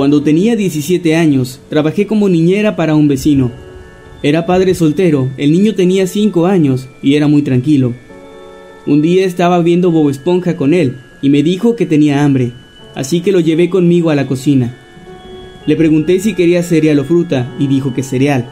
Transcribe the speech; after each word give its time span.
Cuando 0.00 0.22
tenía 0.22 0.56
17 0.56 1.14
años, 1.14 1.60
trabajé 1.68 2.06
como 2.06 2.30
niñera 2.30 2.74
para 2.74 2.94
un 2.94 3.06
vecino. 3.06 3.50
Era 4.22 4.46
padre 4.46 4.74
soltero, 4.74 5.28
el 5.36 5.52
niño 5.52 5.74
tenía 5.74 6.06
5 6.06 6.46
años 6.46 6.88
y 7.02 7.16
era 7.16 7.28
muy 7.28 7.42
tranquilo. 7.42 7.92
Un 8.86 9.02
día 9.02 9.26
estaba 9.26 9.60
viendo 9.60 9.90
Bob 9.90 10.08
Esponja 10.08 10.56
con 10.56 10.72
él 10.72 10.96
y 11.20 11.28
me 11.28 11.42
dijo 11.42 11.76
que 11.76 11.84
tenía 11.84 12.24
hambre, 12.24 12.52
así 12.94 13.20
que 13.20 13.30
lo 13.30 13.40
llevé 13.40 13.68
conmigo 13.68 14.08
a 14.08 14.14
la 14.14 14.26
cocina. 14.26 14.74
Le 15.66 15.76
pregunté 15.76 16.18
si 16.18 16.32
quería 16.32 16.62
cereal 16.62 17.00
o 17.00 17.04
fruta 17.04 17.54
y 17.58 17.66
dijo 17.66 17.92
que 17.92 18.02
cereal. 18.02 18.48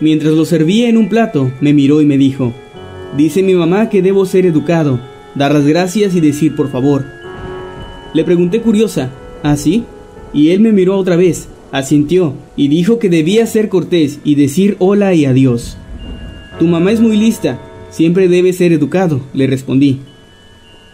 Mientras 0.00 0.32
lo 0.32 0.44
servía 0.44 0.88
en 0.88 0.96
un 0.96 1.08
plato, 1.08 1.52
me 1.60 1.72
miró 1.72 2.02
y 2.02 2.04
me 2.04 2.18
dijo, 2.18 2.52
Dice 3.16 3.44
mi 3.44 3.54
mamá 3.54 3.90
que 3.90 4.02
debo 4.02 4.26
ser 4.26 4.44
educado, 4.44 4.98
dar 5.36 5.52
las 5.52 5.64
gracias 5.68 6.16
y 6.16 6.20
decir 6.20 6.56
por 6.56 6.68
favor. 6.68 7.04
Le 8.12 8.24
pregunté 8.24 8.60
curiosa, 8.60 9.12
¿ah 9.44 9.56
sí? 9.56 9.84
Y 10.32 10.50
él 10.50 10.60
me 10.60 10.72
miró 10.72 10.96
otra 10.96 11.16
vez, 11.16 11.48
asintió 11.72 12.34
y 12.56 12.68
dijo 12.68 12.98
que 12.98 13.08
debía 13.08 13.46
ser 13.46 13.68
cortés 13.68 14.20
y 14.24 14.34
decir 14.34 14.76
hola 14.78 15.14
y 15.14 15.24
adiós. 15.24 15.76
Tu 16.58 16.66
mamá 16.66 16.92
es 16.92 17.00
muy 17.00 17.16
lista, 17.16 17.60
siempre 17.90 18.28
debe 18.28 18.52
ser 18.52 18.72
educado, 18.72 19.20
le 19.32 19.46
respondí. 19.46 20.00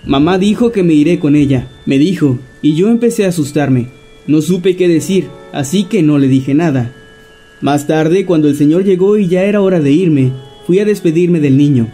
Mamá 0.06 0.38
dijo 0.38 0.70
que 0.70 0.82
me 0.82 0.94
iré 0.94 1.18
con 1.18 1.34
ella, 1.34 1.68
me 1.84 1.98
dijo, 1.98 2.38
y 2.62 2.74
yo 2.74 2.88
empecé 2.88 3.25
a 3.25 3.28
asustarme. 3.28 3.88
No 4.26 4.41
supe 4.41 4.76
qué 4.76 4.88
decir, 4.88 5.26
así 5.52 5.84
que 5.84 6.02
no 6.02 6.19
le 6.19 6.28
dije 6.28 6.54
nada. 6.54 6.92
Más 7.60 7.86
tarde, 7.86 8.26
cuando 8.26 8.48
el 8.48 8.56
señor 8.56 8.84
llegó 8.84 9.16
y 9.16 9.28
ya 9.28 9.44
era 9.44 9.60
hora 9.60 9.80
de 9.80 9.91
irme, 9.91 10.32
fui 10.66 10.78
a 10.78 10.84
despedirme 10.84 11.41
del 11.41 11.56
niño. 11.56 11.88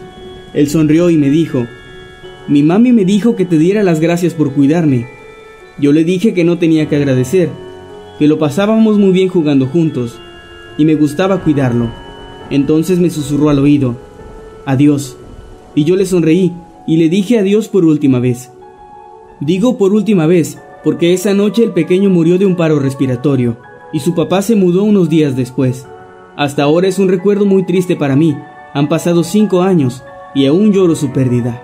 Él 0.54 0.69
sonrió 0.69 1.08
y 1.08 1.16
me 1.16 1.31
dijo, 1.31 1.66
Mi 2.48 2.62
mami 2.62 2.92
me 2.92 3.04
dijo 3.04 3.36
que 3.36 3.44
te 3.44 3.58
diera 3.58 3.82
las 3.82 4.00
gracias 4.00 4.34
por 4.34 4.52
cuidarme. 4.52 5.06
Yo 5.78 5.93
le 5.93 6.05
dije 6.05 6.34
que 6.34 6.44
no 6.44 6.59
tenía 6.59 6.88
que 6.88 6.97
agradecer, 6.97 7.49
que 8.19 8.28
lo 8.28 8.38
pasábamos 8.38 8.99
muy 8.99 9.12
bien 9.12 9.28
jugando 9.28 9.66
juntos, 9.66 10.19
y 10.78 10.84
me 10.84 10.94
gustaba 10.94 11.43
cuidarlo. 11.43 11.91
Entonces 12.50 12.99
me 12.99 13.10
susurró 13.10 13.49
al 13.49 13.59
oído, 13.59 13.97
Adiós. 14.65 15.16
Y 15.75 15.84
yo 15.84 15.97
le 15.97 16.06
sonreí 16.06 16.53
y 16.87 16.97
le 16.97 17.09
dije 17.09 17.38
adiós 17.38 17.69
por 17.69 17.84
última 17.84 18.21
vez. 18.21 18.53
Digo 19.41 19.78
por 19.78 19.93
última 19.93 20.27
vez, 20.27 20.59
porque 20.84 21.15
esa 21.15 21.34
noche 21.34 21.65
el 21.65 21.72
pequeño 21.72 22.11
murió 22.11 22.38
de 22.38 22.47
un 22.47 22.56
paro 22.56 22.78
respiratorio, 22.78 23.56
y 23.93 24.00
su 24.00 24.15
papá 24.15 24.43
se 24.43 24.55
mudó 24.55 24.84
unos 24.84 25.09
días 25.09 25.37
después. 25.37 25.87
Hasta 26.37 26.62
ahora 26.62 26.88
es 26.88 26.99
un 26.99 27.09
recuerdo 27.09 27.44
muy 27.44 27.65
triste 27.65 27.97
para 27.97 28.16
mí. 28.16 28.37
Han 28.75 28.88
pasado 28.88 29.25
cinco 29.25 29.62
años 29.62 30.03
y 30.34 30.47
aún 30.47 30.72
lloro 30.72 30.94
su 30.94 31.12
pérdida. 31.12 31.62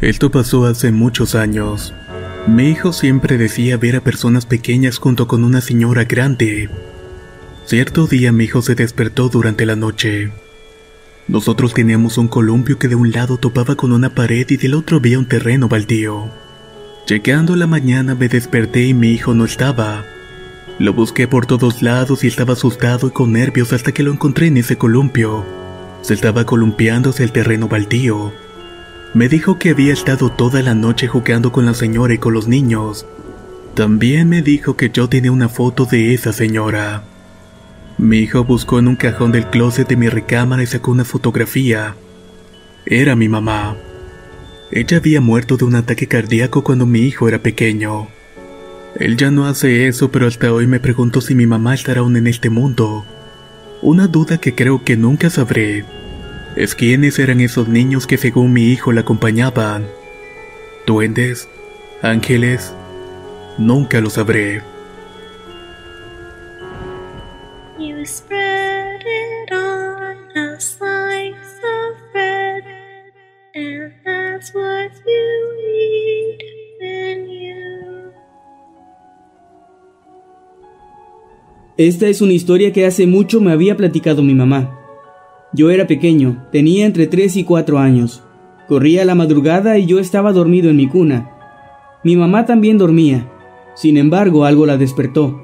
Esto 0.00 0.30
pasó 0.30 0.66
hace 0.66 0.90
muchos 0.90 1.34
años. 1.34 1.94
Mi 2.46 2.68
hijo 2.70 2.92
siempre 2.92 3.38
decía 3.38 3.76
ver 3.76 3.96
a 3.96 4.00
personas 4.00 4.44
pequeñas 4.44 4.98
junto 4.98 5.28
con 5.28 5.44
una 5.44 5.60
señora 5.60 6.04
grande. 6.04 6.68
Cierto 7.64 8.06
día 8.06 8.32
mi 8.32 8.44
hijo 8.44 8.60
se 8.60 8.74
despertó 8.74 9.28
durante 9.28 9.64
la 9.64 9.76
noche. 9.76 10.32
Nosotros 11.26 11.72
teníamos 11.72 12.18
un 12.18 12.28
columpio 12.28 12.78
que 12.78 12.88
de 12.88 12.96
un 12.96 13.12
lado 13.12 13.38
topaba 13.38 13.76
con 13.76 13.92
una 13.92 14.14
pared 14.14 14.46
y 14.50 14.56
del 14.56 14.74
otro 14.74 14.98
había 14.98 15.18
un 15.18 15.26
terreno 15.28 15.68
baldío. 15.68 16.43
Llegando 17.06 17.54
la 17.54 17.66
mañana 17.66 18.14
me 18.14 18.28
desperté 18.28 18.86
y 18.86 18.94
mi 18.94 19.10
hijo 19.10 19.34
no 19.34 19.44
estaba. 19.44 20.06
Lo 20.78 20.94
busqué 20.94 21.28
por 21.28 21.44
todos 21.44 21.82
lados 21.82 22.24
y 22.24 22.28
estaba 22.28 22.54
asustado 22.54 23.08
y 23.08 23.10
con 23.10 23.32
nervios 23.32 23.74
hasta 23.74 23.92
que 23.92 24.02
lo 24.02 24.10
encontré 24.10 24.46
en 24.46 24.56
ese 24.56 24.78
columpio. 24.78 25.44
Se 26.00 26.14
estaba 26.14 26.46
columpiándose 26.46 27.22
el 27.22 27.30
terreno 27.30 27.68
baldío. 27.68 28.32
Me 29.12 29.28
dijo 29.28 29.58
que 29.58 29.70
había 29.70 29.92
estado 29.92 30.30
toda 30.30 30.62
la 30.62 30.74
noche 30.74 31.06
jugando 31.06 31.52
con 31.52 31.66
la 31.66 31.74
señora 31.74 32.14
y 32.14 32.18
con 32.18 32.32
los 32.32 32.48
niños. 32.48 33.06
También 33.74 34.30
me 34.30 34.40
dijo 34.40 34.76
que 34.78 34.88
yo 34.88 35.06
tenía 35.06 35.30
una 35.30 35.50
foto 35.50 35.84
de 35.84 36.14
esa 36.14 36.32
señora. 36.32 37.04
Mi 37.98 38.20
hijo 38.20 38.44
buscó 38.44 38.78
en 38.78 38.88
un 38.88 38.96
cajón 38.96 39.30
del 39.30 39.50
closet 39.50 39.86
de 39.86 39.96
mi 39.96 40.08
recámara 40.08 40.62
y 40.62 40.66
sacó 40.66 40.90
una 40.92 41.04
fotografía. 41.04 41.96
Era 42.86 43.14
mi 43.14 43.28
mamá. 43.28 43.76
Ella 44.76 44.96
había 44.96 45.20
muerto 45.20 45.56
de 45.56 45.64
un 45.66 45.76
ataque 45.76 46.08
cardíaco 46.08 46.64
cuando 46.64 46.84
mi 46.84 47.02
hijo 47.02 47.28
era 47.28 47.38
pequeño. 47.38 48.08
Él 48.98 49.16
ya 49.16 49.30
no 49.30 49.46
hace 49.46 49.86
eso, 49.86 50.10
pero 50.10 50.26
hasta 50.26 50.52
hoy 50.52 50.66
me 50.66 50.80
pregunto 50.80 51.20
si 51.20 51.36
mi 51.36 51.46
mamá 51.46 51.74
estará 51.74 52.00
aún 52.00 52.16
en 52.16 52.26
este 52.26 52.50
mundo. 52.50 53.06
Una 53.82 54.08
duda 54.08 54.38
que 54.38 54.56
creo 54.56 54.82
que 54.82 54.96
nunca 54.96 55.30
sabré 55.30 55.84
es 56.56 56.74
quiénes 56.74 57.20
eran 57.20 57.40
esos 57.40 57.68
niños 57.68 58.08
que 58.08 58.18
según 58.18 58.52
mi 58.52 58.72
hijo 58.72 58.90
la 58.90 59.02
acompañaban. 59.02 59.86
Duendes, 60.88 61.48
ángeles, 62.02 62.74
nunca 63.58 64.00
lo 64.00 64.10
sabré. 64.10 64.60
Esta 81.76 82.08
es 82.08 82.20
una 82.20 82.32
historia 82.32 82.72
que 82.72 82.84
hace 82.84 83.06
mucho 83.06 83.40
me 83.40 83.52
había 83.52 83.76
platicado 83.76 84.22
mi 84.22 84.34
mamá. 84.34 84.80
Yo 85.52 85.70
era 85.70 85.86
pequeño, 85.86 86.48
tenía 86.50 86.84
entre 86.84 87.06
3 87.06 87.36
y 87.36 87.44
4 87.44 87.78
años. 87.78 88.24
Corría 88.66 89.04
la 89.04 89.14
madrugada 89.14 89.78
y 89.78 89.86
yo 89.86 90.00
estaba 90.00 90.32
dormido 90.32 90.68
en 90.68 90.76
mi 90.76 90.88
cuna. 90.88 91.30
Mi 92.02 92.16
mamá 92.16 92.44
también 92.44 92.76
dormía. 92.76 93.30
Sin 93.76 93.96
embargo, 93.96 94.44
algo 94.44 94.66
la 94.66 94.76
despertó. 94.76 95.40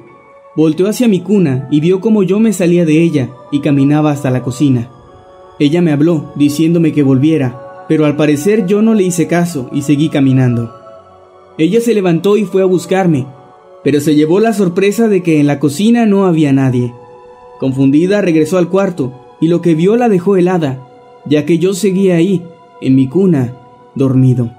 Volteó 0.57 0.89
hacia 0.89 1.07
mi 1.07 1.21
cuna 1.21 1.69
y 1.71 1.81
vio 1.81 2.01
cómo 2.01 2.25
yo 2.25 2.41
me 2.41 2.53
salía 2.53 2.85
de 2.85 3.01
ella 3.01 3.31
y 3.53 3.61
caminaba 3.61 4.11
hasta 4.11 4.33
la 4.33 4.43
cocina. 4.43 4.91
Ella 5.61 5.81
me 5.81 5.93
habló, 5.93 6.33
diciéndome 6.35 6.93
que 6.93 7.05
volviera, 7.05 7.70
pero 7.91 8.07
al 8.07 8.15
parecer 8.15 8.67
yo 8.67 8.83
no 8.83 8.95
le 8.95 9.03
hice 9.03 9.27
caso 9.27 9.69
y 9.73 9.83
seguí 9.83 10.11
caminando. 10.11 10.73
Ella 11.59 11.81
se 11.81 11.93
levantó 11.93 12.37
y 12.37 12.45
fue 12.45 12.63
a 12.63 12.65
buscarme, 12.65 13.27
pero 13.83 13.99
se 13.99 14.15
llevó 14.15 14.39
la 14.39 14.53
sorpresa 14.53 15.09
de 15.09 15.25
que 15.25 15.41
en 15.41 15.49
la 15.49 15.59
cocina 15.59 16.07
no 16.07 16.25
había 16.25 16.53
nadie. 16.53 16.95
Confundida 17.59 18.21
regresó 18.21 18.59
al 18.59 18.69
cuarto 18.69 19.13
y 19.41 19.49
lo 19.49 19.61
que 19.61 19.75
vio 19.75 19.97
la 19.97 20.09
dejó 20.09 20.37
helada, 20.37 20.87
ya 21.27 21.45
que 21.45 21.59
yo 21.59 21.75
seguía 21.75 22.15
ahí, 22.15 22.45
en 22.81 22.95
mi 22.95 23.09
cuna, 23.09 23.57
dormido. 23.97 24.53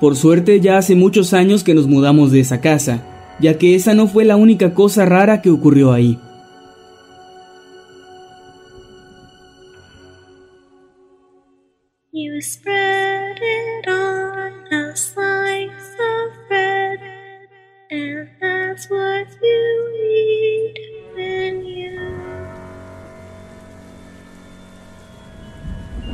Por 0.00 0.16
suerte 0.16 0.60
ya 0.60 0.78
hace 0.78 0.94
muchos 0.94 1.34
años 1.34 1.62
que 1.62 1.74
nos 1.74 1.88
mudamos 1.88 2.32
de 2.32 2.40
esa 2.40 2.62
casa, 2.62 3.36
ya 3.38 3.58
que 3.58 3.74
esa 3.74 3.92
no 3.92 4.08
fue 4.08 4.24
la 4.24 4.36
única 4.36 4.72
cosa 4.72 5.04
rara 5.04 5.42
que 5.42 5.50
ocurrió 5.50 5.92
ahí. 5.92 6.18
Spread 12.40 13.36
it 13.36 13.88
on. 13.88 14.30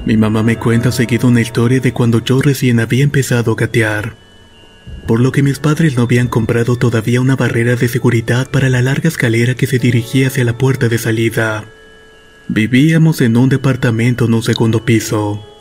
Mi 0.06 0.16
mamá 0.16 0.42
me 0.42 0.56
cuenta 0.56 0.92
seguido 0.92 1.28
una 1.28 1.40
historia 1.40 1.80
de 1.80 1.92
cuando 1.92 2.24
yo 2.24 2.40
recién 2.40 2.80
había 2.80 3.02
empezado 3.02 3.52
a 3.52 3.54
gatear, 3.56 4.14
por 5.06 5.20
lo 5.20 5.32
que 5.32 5.42
mis 5.42 5.58
padres 5.58 5.96
no 5.96 6.02
habían 6.02 6.28
comprado 6.28 6.76
todavía 6.76 7.20
una 7.20 7.36
barrera 7.36 7.74
de 7.76 7.88
seguridad 7.88 8.48
para 8.50 8.68
la 8.68 8.82
larga 8.82 9.08
escalera 9.08 9.54
que 9.54 9.66
se 9.66 9.78
dirigía 9.78 10.28
hacia 10.28 10.44
la 10.44 10.58
puerta 10.58 10.88
de 10.88 10.98
salida. 10.98 11.64
Vivíamos 12.48 13.20
en 13.20 13.36
un 13.36 13.48
departamento 13.48 14.26
en 14.26 14.34
un 14.34 14.42
segundo 14.42 14.84
piso. 14.84 15.55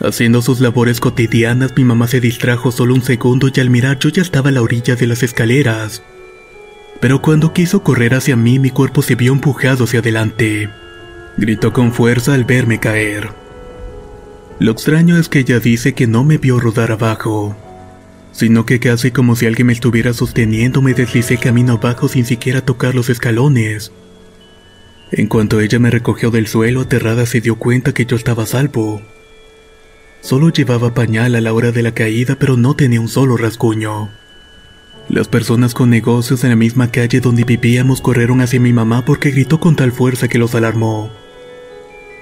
Haciendo 0.00 0.40
sus 0.40 0.60
labores 0.60 0.98
cotidianas, 0.98 1.72
mi 1.76 1.84
mamá 1.84 2.08
se 2.08 2.20
distrajo 2.20 2.72
solo 2.72 2.94
un 2.94 3.02
segundo 3.02 3.50
y 3.54 3.60
al 3.60 3.68
mirar 3.68 3.98
yo 3.98 4.08
ya 4.08 4.22
estaba 4.22 4.48
a 4.48 4.52
la 4.52 4.62
orilla 4.62 4.96
de 4.96 5.06
las 5.06 5.22
escaleras. 5.22 6.02
Pero 7.00 7.20
cuando 7.20 7.52
quiso 7.52 7.82
correr 7.82 8.14
hacia 8.14 8.34
mí, 8.34 8.58
mi 8.58 8.70
cuerpo 8.70 9.02
se 9.02 9.14
vio 9.14 9.32
empujado 9.32 9.84
hacia 9.84 10.00
adelante. 10.00 10.70
Gritó 11.36 11.74
con 11.74 11.92
fuerza 11.92 12.32
al 12.32 12.44
verme 12.44 12.80
caer. 12.80 13.30
Lo 14.58 14.72
extraño 14.72 15.18
es 15.18 15.28
que 15.28 15.40
ella 15.40 15.60
dice 15.60 15.92
que 15.92 16.06
no 16.06 16.24
me 16.24 16.38
vio 16.38 16.58
rodar 16.60 16.92
abajo, 16.92 17.56
sino 18.32 18.64
que 18.64 18.80
casi 18.80 19.10
como 19.10 19.36
si 19.36 19.46
alguien 19.46 19.66
me 19.66 19.72
estuviera 19.72 20.12
sosteniendo 20.14 20.80
me 20.82 20.94
deslicé 20.94 21.36
camino 21.36 21.74
abajo 21.74 22.08
sin 22.08 22.24
siquiera 22.24 22.62
tocar 22.62 22.94
los 22.94 23.10
escalones. 23.10 23.92
En 25.12 25.26
cuanto 25.26 25.60
ella 25.60 25.78
me 25.78 25.90
recogió 25.90 26.30
del 26.30 26.46
suelo, 26.46 26.82
aterrada 26.82 27.26
se 27.26 27.40
dio 27.40 27.56
cuenta 27.56 27.92
que 27.92 28.06
yo 28.06 28.16
estaba 28.16 28.46
salvo. 28.46 29.02
Solo 30.20 30.50
llevaba 30.50 30.92
pañal 30.92 31.34
a 31.34 31.40
la 31.40 31.52
hora 31.52 31.72
de 31.72 31.82
la 31.82 31.92
caída, 31.92 32.36
pero 32.38 32.56
no 32.56 32.74
tenía 32.74 33.00
un 33.00 33.08
solo 33.08 33.36
rasguño. 33.36 34.10
Las 35.08 35.28
personas 35.28 35.74
con 35.74 35.90
negocios 35.90 36.44
en 36.44 36.50
la 36.50 36.56
misma 36.56 36.92
calle 36.92 37.20
donde 37.20 37.44
vivíamos 37.44 38.00
corrieron 38.00 38.40
hacia 38.40 38.60
mi 38.60 38.72
mamá 38.72 39.04
porque 39.04 39.30
gritó 39.30 39.58
con 39.58 39.74
tal 39.74 39.92
fuerza 39.92 40.28
que 40.28 40.38
los 40.38 40.54
alarmó. 40.54 41.10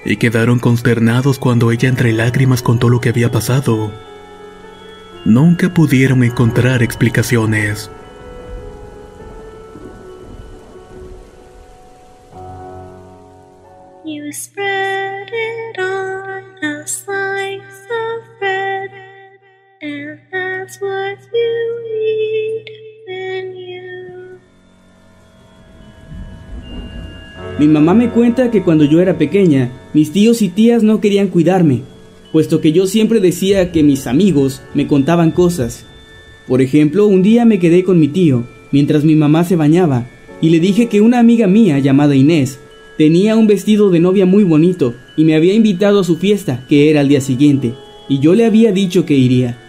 Y 0.05 0.17
quedaron 0.17 0.59
consternados 0.59 1.39
cuando 1.39 1.71
ella 1.71 1.89
entre 1.89 2.13
lágrimas 2.13 2.63
contó 2.63 2.89
lo 2.89 3.01
que 3.01 3.09
había 3.09 3.31
pasado. 3.31 3.91
Nunca 5.25 5.73
pudieron 5.73 6.23
encontrar 6.23 6.81
explicaciones. 6.81 7.91
Mi 27.57 27.67
mamá 27.67 27.93
me 27.93 28.09
cuenta 28.09 28.51
que 28.51 28.61
cuando 28.61 28.83
yo 28.83 28.99
era 28.99 29.17
pequeña, 29.17 29.71
mis 29.93 30.11
tíos 30.11 30.41
y 30.41 30.49
tías 30.49 30.83
no 30.83 30.99
querían 30.99 31.29
cuidarme, 31.29 31.83
puesto 32.33 32.59
que 32.59 32.73
yo 32.73 32.87
siempre 32.87 33.21
decía 33.21 33.71
que 33.71 33.83
mis 33.83 34.05
amigos 34.05 34.61
me 34.73 34.85
contaban 34.85 35.31
cosas. 35.31 35.85
Por 36.45 36.61
ejemplo, 36.61 37.07
un 37.07 37.23
día 37.23 37.45
me 37.45 37.59
quedé 37.59 37.85
con 37.85 38.01
mi 38.01 38.09
tío, 38.09 38.43
mientras 38.73 39.05
mi 39.05 39.15
mamá 39.15 39.45
se 39.45 39.55
bañaba, 39.55 40.09
y 40.41 40.49
le 40.49 40.59
dije 40.59 40.87
que 40.87 40.99
una 40.99 41.19
amiga 41.19 41.47
mía 41.47 41.79
llamada 41.79 42.17
Inés 42.17 42.59
tenía 42.97 43.37
un 43.37 43.47
vestido 43.47 43.89
de 43.91 44.01
novia 44.01 44.25
muy 44.25 44.43
bonito 44.43 44.93
y 45.15 45.23
me 45.23 45.35
había 45.35 45.53
invitado 45.53 46.01
a 46.01 46.03
su 46.03 46.17
fiesta, 46.17 46.65
que 46.67 46.89
era 46.89 46.99
al 46.99 47.07
día 47.07 47.21
siguiente, 47.21 47.75
y 48.09 48.19
yo 48.19 48.35
le 48.35 48.45
había 48.45 48.73
dicho 48.73 49.05
que 49.05 49.13
iría. 49.13 49.68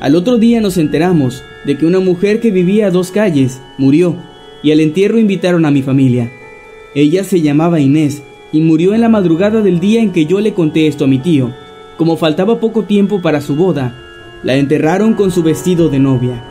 Al 0.00 0.14
otro 0.14 0.38
día 0.38 0.60
nos 0.60 0.78
enteramos 0.78 1.42
de 1.64 1.76
que 1.76 1.84
una 1.84 1.98
mujer 1.98 2.40
que 2.40 2.52
vivía 2.52 2.86
a 2.86 2.90
dos 2.90 3.10
calles 3.10 3.60
murió, 3.78 4.16
y 4.62 4.70
al 4.70 4.80
entierro 4.80 5.18
invitaron 5.18 5.64
a 5.64 5.70
mi 5.70 5.82
familia. 5.82 6.30
Ella 6.94 7.24
se 7.24 7.40
llamaba 7.40 7.80
Inés 7.80 8.22
y 8.52 8.60
murió 8.60 8.94
en 8.94 9.00
la 9.00 9.08
madrugada 9.08 9.60
del 9.60 9.80
día 9.80 10.00
en 10.00 10.12
que 10.12 10.26
yo 10.26 10.40
le 10.40 10.54
conté 10.54 10.86
esto 10.86 11.04
a 11.04 11.08
mi 11.08 11.18
tío. 11.18 11.52
Como 11.96 12.16
faltaba 12.16 12.60
poco 12.60 12.84
tiempo 12.84 13.20
para 13.20 13.40
su 13.40 13.56
boda, 13.56 13.94
la 14.44 14.56
enterraron 14.56 15.14
con 15.14 15.32
su 15.32 15.42
vestido 15.42 15.88
de 15.88 15.98
novia. 15.98 16.44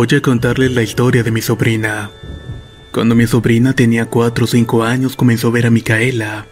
Voy 0.00 0.08
a 0.16 0.22
contarles 0.22 0.72
la 0.72 0.82
historia 0.82 1.22
de 1.22 1.30
mi 1.30 1.42
sobrina. 1.42 2.10
Cuando 2.90 3.14
mi 3.14 3.26
sobrina 3.26 3.74
tenía 3.74 4.06
4 4.06 4.44
o 4.44 4.48
5 4.48 4.82
años 4.82 5.14
comenzó 5.14 5.48
a 5.48 5.50
ver 5.50 5.66
a 5.66 5.70
Micaela. 5.70 6.46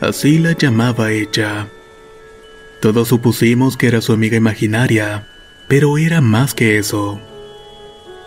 Así 0.00 0.38
la 0.38 0.52
llamaba 0.52 1.10
ella. 1.10 1.68
Todos 2.82 3.08
supusimos 3.08 3.78
que 3.78 3.86
era 3.86 4.02
su 4.02 4.12
amiga 4.12 4.36
imaginaria, 4.36 5.26
pero 5.66 5.96
era 5.96 6.20
más 6.20 6.52
que 6.52 6.76
eso. 6.76 7.18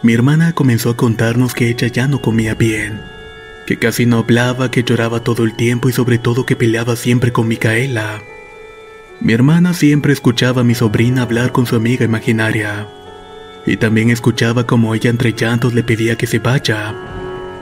Mi 0.02 0.14
hermana 0.14 0.54
comenzó 0.54 0.90
a 0.90 0.98
contarnos 0.98 1.54
que 1.54 1.70
ella 1.70 1.86
ya 1.90 2.08
no 2.08 2.20
comía 2.20 2.56
bien, 2.56 3.00
que 3.68 3.78
casi 3.78 4.08
no 4.08 4.18
hablaba, 4.18 4.72
que 4.72 4.82
lloraba 4.82 5.20
todo 5.20 5.44
el 5.44 5.56
tiempo 5.56 5.88
y 5.88 5.94
sobre 5.94 6.18
todo 6.18 6.48
que 6.48 6.56
peleaba 6.56 6.96
siempre 6.96 7.32
con 7.32 7.48
Micaela. 7.48 8.24
Mi 9.20 9.34
hermana 9.34 9.76
siempre 9.76 10.14
escuchaba 10.14 10.62
a 10.62 10.64
mi 10.64 10.74
sobrina 10.74 11.22
hablar 11.22 11.52
con 11.52 11.68
su 11.68 11.76
amiga 11.76 12.06
imaginaria. 12.06 12.88
Y 13.68 13.76
también 13.78 14.10
escuchaba 14.10 14.66
como 14.66 14.96
ella 14.96 15.10
entre 15.10 15.34
llantos 15.34 15.74
le 15.74 15.84
pedía 15.84 16.16
que 16.16 16.26
se 16.26 16.40
vaya, 16.40 16.96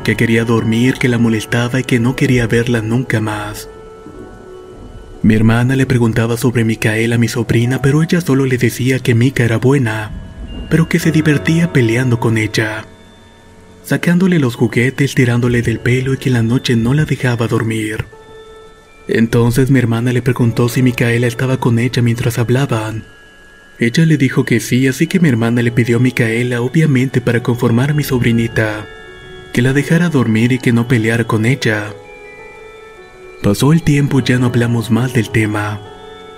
que 0.03 0.15
quería 0.15 0.45
dormir, 0.45 0.93
que 0.99 1.09
la 1.09 1.17
molestaba 1.17 1.79
y 1.79 1.83
que 1.83 1.99
no 1.99 2.15
quería 2.15 2.45
verla 2.45 2.81
nunca 2.83 3.19
más. 3.19 3.67
Mi 5.23 5.33
hermana 5.33 5.75
le 5.75 5.87
preguntaba 5.87 6.37
sobre 6.37 6.63
Micaela, 6.63 7.17
mi 7.17 7.27
sobrina, 7.27 7.81
pero 7.81 8.03
ella 8.03 8.21
solo 8.21 8.45
le 8.45 8.59
decía 8.59 8.99
que 8.99 9.15
Mica 9.15 9.43
era 9.43 9.57
buena, 9.57 10.11
pero 10.69 10.87
que 10.87 10.99
se 10.99 11.11
divertía 11.11 11.73
peleando 11.73 12.19
con 12.19 12.37
ella, 12.37 12.85
sacándole 13.83 14.37
los 14.37 14.55
juguetes, 14.55 15.15
tirándole 15.15 15.63
del 15.63 15.79
pelo 15.79 16.13
y 16.13 16.17
que 16.17 16.29
en 16.29 16.33
la 16.33 16.43
noche 16.43 16.75
no 16.75 16.93
la 16.93 17.05
dejaba 17.05 17.47
dormir. 17.47 18.05
Entonces 19.07 19.71
mi 19.71 19.79
hermana 19.79 20.13
le 20.13 20.21
preguntó 20.21 20.69
si 20.69 20.83
Micaela 20.83 21.25
estaba 21.25 21.57
con 21.57 21.79
ella 21.79 22.03
mientras 22.03 22.37
hablaban. 22.37 23.14
Ella 23.77 24.05
le 24.05 24.17
dijo 24.17 24.45
que 24.45 24.61
sí, 24.61 24.87
así 24.87 25.05
que 25.07 25.19
mi 25.19 25.27
hermana 25.27 25.61
le 25.61 25.71
pidió 25.71 25.97
a 25.97 25.99
Micaela, 25.99 26.61
obviamente 26.61 27.19
para 27.19 27.43
conformar 27.43 27.91
a 27.91 27.93
mi 27.93 28.03
sobrinita, 28.03 28.87
que 29.51 29.61
la 29.61 29.73
dejara 29.73 30.07
dormir 30.07 30.53
y 30.53 30.59
que 30.59 30.71
no 30.71 30.87
peleara 30.87 31.25
con 31.25 31.45
ella. 31.45 31.93
Pasó 33.43 33.73
el 33.73 33.83
tiempo 33.83 34.21
ya 34.21 34.39
no 34.39 34.47
hablamos 34.47 34.91
más 34.91 35.13
del 35.13 35.29
tema. 35.29 35.81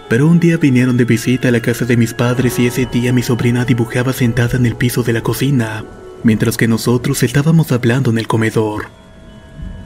Pero 0.10 0.27
un 0.27 0.39
día 0.39 0.58
vinieron 0.58 0.98
de 0.98 1.06
visita 1.06 1.50
a 1.50 1.51
la 1.51 1.62
casa 1.62 1.86
de 1.86 1.98
mis 1.98 2.13
padres 2.13 2.58
y 2.60 2.65
ese 2.65 2.86
día 2.86 3.13
mi 3.13 3.22
sobrina 3.22 3.65
dibujaba 3.65 4.13
sentada 4.13 4.58
en 4.58 4.65
el 4.65 4.75
piso 4.75 5.03
de 5.03 5.13
la 5.13 5.22
cocina, 5.22 5.86
mientras 6.24 6.58
que 6.58 6.67
nosotros 6.67 7.22
estábamos 7.24 7.72
hablando 7.72 8.10
en 8.10 8.17
el 8.17 8.27
comedor. 8.27 8.86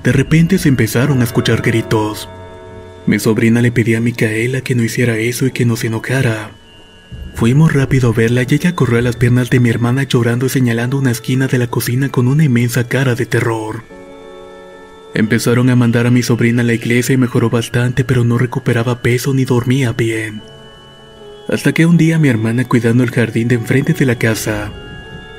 De 0.04 0.12
repente 0.12 0.58
se 0.58 0.70
empezaron 0.70 1.22
a 1.22 1.26
escuchar 1.26 1.62
gritos. 1.62 2.30
Mi 3.08 3.20
sobrina 3.20 3.62
le 3.62 3.72
pedía 3.72 3.98
a 3.98 4.02
Micaela 4.02 4.62
que 4.62 4.76
no 4.76 4.84
hiciera 4.84 5.18
eso 5.18 5.48
y 5.48 5.52
que 5.52 5.66
no 5.66 5.76
se 5.76 5.88
enojara. 5.88 6.52
Fuimos 7.34 7.74
rápido 7.74 8.10
a 8.10 8.14
verla 8.14 8.44
y 8.44 8.54
ella 8.54 8.76
corrió 8.76 9.00
a 9.00 9.02
las 9.02 9.16
piernas 9.16 9.50
de 9.50 9.60
mi 9.60 9.70
hermana 9.70 10.04
llorando 10.04 10.46
y 10.46 10.50
señalando 10.50 10.98
una 10.98 11.12
esquina 11.12 11.48
de 11.48 11.58
la 11.58 11.68
cocina 11.68 12.10
con 12.10 12.28
una 12.28 12.44
inmensa 12.44 12.88
cara 12.88 13.16
de 13.16 13.26
terror. 13.26 13.84
Empezaron 15.14 15.70
a 15.70 15.76
mandar 15.76 16.08
a 16.08 16.12
mi 16.12 16.24
sobrina 16.24 16.62
a 16.62 16.66
la 16.66 16.74
iglesia 16.74 17.14
y 17.14 17.18
mejoró 17.18 17.50
bastante, 17.50 18.04
pero 18.04 18.24
no 18.24 18.38
recuperaba 18.38 19.02
peso 19.02 19.34
ni 19.34 19.44
dormía 19.44 19.92
bien. 19.92 20.42
Hasta 21.50 21.74
que 21.74 21.86
un 21.86 21.98
día 21.98 22.20
mi 22.20 22.30
hermana 22.30 22.66
cuidando 22.66 23.04
el 23.04 23.12
jardín 23.12 23.48
de 23.48 23.56
enfrente 23.56 23.94
de 23.94 24.06
la 24.06 24.16
casa, 24.16 24.72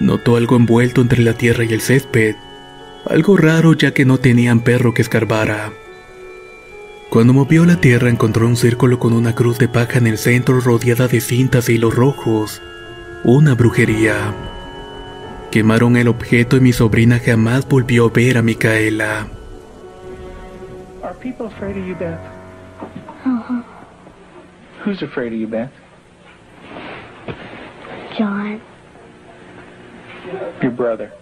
notó 0.01 0.37
algo 0.37 0.57
envuelto 0.57 1.01
entre 1.01 1.23
la 1.23 1.35
tierra 1.35 1.65
y 1.65 1.73
el 1.73 1.81
césped. 1.81 2.35
Algo 3.09 3.37
raro 3.37 3.73
ya 3.73 3.93
que 3.93 4.05
no 4.05 4.19
tenían 4.19 4.61
perro 4.61 4.93
que 4.93 5.03
escarbara. 5.03 5.73
Cuando 7.13 7.35
movió 7.35 7.67
la 7.67 7.77
tierra 7.77 8.09
encontró 8.09 8.47
un 8.47 8.57
círculo 8.57 8.99
con 8.99 9.13
una 9.13 9.35
cruz 9.35 9.59
de 9.59 9.69
paja 9.69 9.99
en 9.99 10.07
el 10.07 10.17
centro 10.17 10.59
rodeada 10.61 11.09
de 11.09 11.21
cintas 11.21 11.69
e 11.69 11.75
hilos 11.75 11.95
rojos. 11.95 12.63
Una 13.23 13.55
brujería. 13.55 14.33
Quemaron 15.51 15.99
el 15.99 16.09
objeto 16.09 16.57
y 16.57 16.61
mi 16.61 16.73
sobrina 16.73 17.19
jamás 17.19 17.69
volvió 17.69 18.07
a 18.07 18.09
ver 18.09 18.39
a 18.39 18.43
Micaela. 18.43 19.27
Are 21.03 21.15
people 21.21 21.49
afraid 21.49 21.77
of 21.77 21.87
you, 21.87 21.95
Beth? 21.97 22.19
Who's 24.83 25.03
afraid 25.03 25.35
of 25.35 25.39
you, 25.39 25.49
Beth? 25.49 25.71
John, 28.19 28.59
Your 30.63 30.73
brother. 30.73 31.13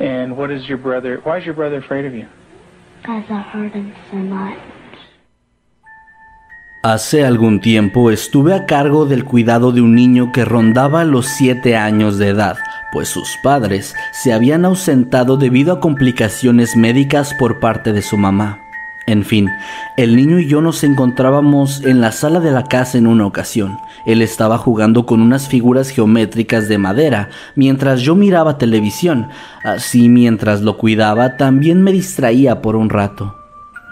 And 0.00 0.34
what 0.34 0.50
is 0.50 0.66
your 0.66 0.78
brother? 0.78 1.20
Why 1.24 1.36
is 1.40 1.44
your 1.44 1.54
brother 1.54 1.76
afraid 1.76 2.06
of 2.06 2.14
you? 2.14 2.26
because 3.08 3.30
I 3.30 3.40
hurt 3.40 3.72
him 3.72 3.94
so 4.10 4.16
much. 4.16 4.58
Hace 6.82 7.24
algún 7.24 7.60
tiempo 7.60 8.12
estuve 8.12 8.54
a 8.54 8.64
cargo 8.64 9.04
del 9.04 9.24
cuidado 9.24 9.72
de 9.72 9.80
un 9.80 9.96
niño 9.96 10.30
que 10.30 10.44
rondaba 10.44 11.04
los 11.04 11.26
7 11.26 11.76
años 11.76 12.18
de 12.18 12.28
edad, 12.28 12.56
pues 12.92 13.08
sus 13.08 13.36
padres 13.42 13.96
se 14.12 14.32
habían 14.32 14.64
ausentado 14.64 15.36
debido 15.36 15.72
a 15.72 15.80
complicaciones 15.80 16.76
médicas 16.76 17.34
por 17.34 17.58
parte 17.58 17.92
de 17.92 18.00
su 18.00 18.16
mamá. 18.16 18.60
En 19.08 19.24
fin, 19.24 19.50
el 19.96 20.14
niño 20.14 20.38
y 20.38 20.46
yo 20.46 20.60
nos 20.60 20.84
encontrábamos 20.84 21.82
en 21.84 22.00
la 22.00 22.12
sala 22.12 22.38
de 22.38 22.52
la 22.52 22.62
casa 22.62 22.96
en 22.96 23.08
una 23.08 23.26
ocasión. 23.26 23.80
Él 24.06 24.22
estaba 24.22 24.56
jugando 24.56 25.04
con 25.04 25.20
unas 25.20 25.48
figuras 25.48 25.88
geométricas 25.88 26.68
de 26.68 26.78
madera 26.78 27.30
mientras 27.56 28.02
yo 28.02 28.14
miraba 28.14 28.56
televisión. 28.56 29.30
Así 29.64 30.08
mientras 30.08 30.60
lo 30.60 30.78
cuidaba 30.78 31.36
también 31.36 31.82
me 31.82 31.90
distraía 31.90 32.62
por 32.62 32.76
un 32.76 32.88
rato. 32.88 33.37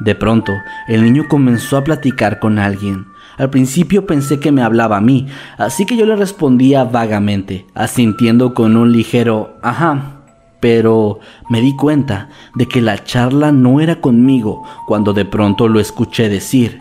De 0.00 0.15
pronto, 0.15 0.53
el 0.88 1.03
niño 1.03 1.26
comenzó 1.29 1.76
a 1.76 1.85
platicar 1.85 2.38
con 2.38 2.59
alguien. 2.59 3.07
Al 3.38 3.50
principio 3.50 4.07
pensé 4.07 4.41
que 4.41 4.53
me 4.53 4.62
hablaba 4.62 4.97
a 4.97 5.00
mí, 5.00 5.26
así 5.59 5.85
que 5.85 5.97
yo 5.97 6.07
le 6.07 6.17
respondía 6.17 6.85
vagamente, 6.85 7.67
asintiendo 7.75 8.55
con 8.55 8.76
un 8.76 8.93
ligero 8.93 9.57
ajá. 9.62 10.12
Pero 10.61 11.21
me 11.50 11.61
di 11.61 11.76
cuenta 11.76 12.29
de 12.55 12.67
que 12.67 12.81
la 12.81 13.05
charla 13.05 13.53
no 13.53 13.81
era 13.81 14.00
conmigo 14.00 14.62
cuando 14.87 15.12
de 15.12 15.26
pronto 15.26 15.69
lo 15.69 15.81
escuché 15.81 16.29
decir. 16.29 16.81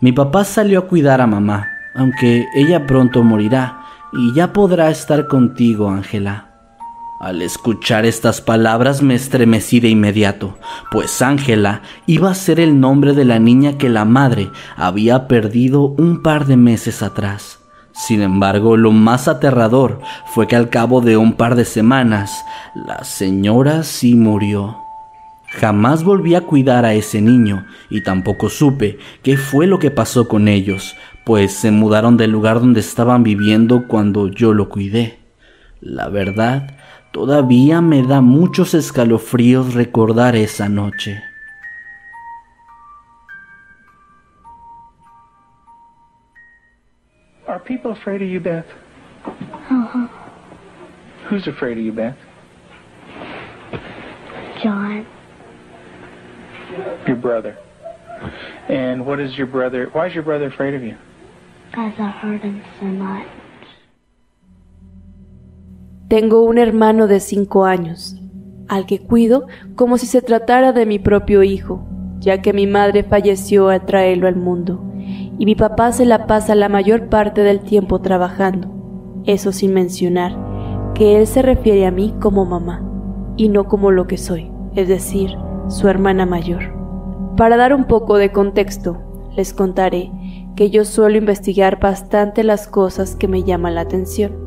Mi 0.00 0.12
papá 0.12 0.44
salió 0.44 0.80
a 0.80 0.86
cuidar 0.86 1.22
a 1.22 1.26
mamá, 1.26 1.66
aunque 1.94 2.46
ella 2.54 2.86
pronto 2.86 3.22
morirá, 3.22 3.80
y 4.12 4.34
ya 4.34 4.52
podrá 4.52 4.90
estar 4.90 5.26
contigo, 5.28 5.88
Ángela. 5.88 6.45
Al 7.18 7.40
escuchar 7.40 8.04
estas 8.04 8.42
palabras 8.42 9.00
me 9.00 9.14
estremecí 9.14 9.80
de 9.80 9.88
inmediato, 9.88 10.58
pues 10.90 11.22
Ángela 11.22 11.80
iba 12.06 12.30
a 12.30 12.34
ser 12.34 12.60
el 12.60 12.78
nombre 12.78 13.14
de 13.14 13.24
la 13.24 13.38
niña 13.38 13.78
que 13.78 13.88
la 13.88 14.04
madre 14.04 14.50
había 14.76 15.26
perdido 15.26 15.82
un 15.82 16.22
par 16.22 16.44
de 16.44 16.58
meses 16.58 17.02
atrás. 17.02 17.60
Sin 17.92 18.20
embargo, 18.20 18.76
lo 18.76 18.92
más 18.92 19.28
aterrador 19.28 20.02
fue 20.26 20.46
que 20.46 20.56
al 20.56 20.68
cabo 20.68 21.00
de 21.00 21.16
un 21.16 21.32
par 21.32 21.54
de 21.54 21.64
semanas, 21.64 22.44
la 22.74 23.02
señora 23.04 23.82
sí 23.82 24.14
murió. 24.14 24.76
Jamás 25.48 26.04
volví 26.04 26.34
a 26.34 26.42
cuidar 26.42 26.84
a 26.84 26.92
ese 26.92 27.22
niño 27.22 27.64
y 27.88 28.02
tampoco 28.02 28.50
supe 28.50 28.98
qué 29.22 29.38
fue 29.38 29.66
lo 29.66 29.78
que 29.78 29.90
pasó 29.90 30.28
con 30.28 30.48
ellos, 30.48 30.94
pues 31.24 31.54
se 31.54 31.70
mudaron 31.70 32.18
del 32.18 32.30
lugar 32.32 32.60
donde 32.60 32.80
estaban 32.80 33.22
viviendo 33.22 33.88
cuando 33.88 34.28
yo 34.28 34.52
lo 34.52 34.68
cuidé. 34.68 35.18
La 35.80 36.08
verdad, 36.08 36.76
todavía 37.16 37.80
me 37.80 38.02
da 38.02 38.20
muchos 38.20 38.74
escalofríos 38.74 39.72
recordar 39.72 40.36
esa 40.36 40.68
noche. 40.68 41.22
Are 47.48 47.58
people 47.58 47.92
afraid 47.92 48.20
of 48.20 48.28
you, 48.28 48.38
Beth? 48.38 48.66
Who's 51.30 51.46
afraid 51.46 51.78
of 51.78 51.84
you, 51.84 51.92
Beth? 51.92 52.16
John, 54.62 55.06
Your 57.06 57.16
brother. 57.16 57.56
And 58.68 59.06
what 59.06 59.20
is 59.20 59.38
your 59.38 59.46
brother? 59.46 59.88
Why 59.92 60.08
is 60.08 60.14
your 60.14 60.22
brother 60.22 60.48
afraid 60.48 60.74
of 60.74 60.82
you? 60.82 60.96
because 61.70 61.98
I 61.98 62.10
hurt 62.10 62.42
him 62.42 62.62
so 62.78 62.86
much. 62.86 63.26
Tengo 66.08 66.42
un 66.42 66.58
hermano 66.58 67.08
de 67.08 67.18
cinco 67.18 67.64
años, 67.64 68.14
al 68.68 68.86
que 68.86 69.00
cuido 69.00 69.48
como 69.74 69.98
si 69.98 70.06
se 70.06 70.22
tratara 70.22 70.72
de 70.72 70.86
mi 70.86 71.00
propio 71.00 71.42
hijo, 71.42 71.84
ya 72.20 72.40
que 72.42 72.52
mi 72.52 72.68
madre 72.68 73.02
falleció 73.02 73.70
al 73.70 73.84
traerlo 73.86 74.28
al 74.28 74.36
mundo, 74.36 74.80
y 75.36 75.44
mi 75.44 75.56
papá 75.56 75.90
se 75.90 76.06
la 76.06 76.28
pasa 76.28 76.54
la 76.54 76.68
mayor 76.68 77.08
parte 77.08 77.40
del 77.42 77.58
tiempo 77.58 78.02
trabajando, 78.02 78.68
eso 79.24 79.50
sin 79.50 79.74
mencionar 79.74 80.36
que 80.94 81.18
él 81.18 81.26
se 81.26 81.42
refiere 81.42 81.86
a 81.86 81.90
mí 81.90 82.14
como 82.20 82.44
mamá, 82.44 82.88
y 83.36 83.48
no 83.48 83.64
como 83.64 83.90
lo 83.90 84.06
que 84.06 84.16
soy, 84.16 84.48
es 84.76 84.86
decir, 84.86 85.32
su 85.66 85.88
hermana 85.88 86.24
mayor. 86.24 86.72
Para 87.36 87.56
dar 87.56 87.74
un 87.74 87.82
poco 87.82 88.16
de 88.16 88.30
contexto, 88.30 89.02
les 89.34 89.52
contaré 89.52 90.12
que 90.54 90.70
yo 90.70 90.84
suelo 90.84 91.18
investigar 91.18 91.80
bastante 91.80 92.44
las 92.44 92.68
cosas 92.68 93.16
que 93.16 93.26
me 93.26 93.42
llaman 93.42 93.74
la 93.74 93.80
atención 93.80 94.45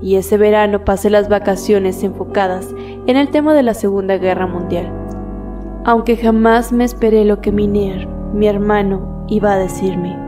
y 0.00 0.16
ese 0.16 0.36
verano 0.36 0.84
pasé 0.84 1.10
las 1.10 1.28
vacaciones 1.28 2.02
enfocadas 2.02 2.74
en 3.06 3.16
el 3.16 3.30
tema 3.30 3.54
de 3.54 3.62
la 3.62 3.74
Segunda 3.74 4.18
Guerra 4.18 4.46
Mundial. 4.46 4.92
Aunque 5.84 6.16
jamás 6.16 6.72
me 6.72 6.84
esperé 6.84 7.24
lo 7.24 7.40
que 7.40 7.52
Miner, 7.52 8.06
mi 8.32 8.46
hermano, 8.46 9.24
iba 9.28 9.52
a 9.52 9.58
decirme. 9.58 10.18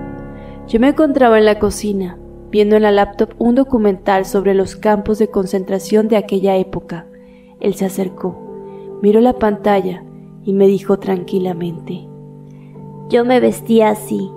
Yo 0.66 0.80
me 0.80 0.88
encontraba 0.88 1.38
en 1.38 1.44
la 1.44 1.58
cocina, 1.58 2.18
viendo 2.50 2.76
en 2.76 2.82
la 2.82 2.92
laptop 2.92 3.30
un 3.38 3.54
documental 3.54 4.24
sobre 4.24 4.54
los 4.54 4.76
campos 4.76 5.18
de 5.18 5.28
concentración 5.28 6.08
de 6.08 6.16
aquella 6.16 6.56
época. 6.56 7.06
Él 7.60 7.74
se 7.74 7.84
acercó, 7.84 8.38
miró 9.02 9.20
la 9.20 9.34
pantalla 9.34 10.04
y 10.44 10.52
me 10.52 10.66
dijo 10.66 10.98
tranquilamente. 10.98 12.08
Yo 13.08 13.24
me 13.24 13.40
vestía 13.40 13.90
así. 13.90 14.30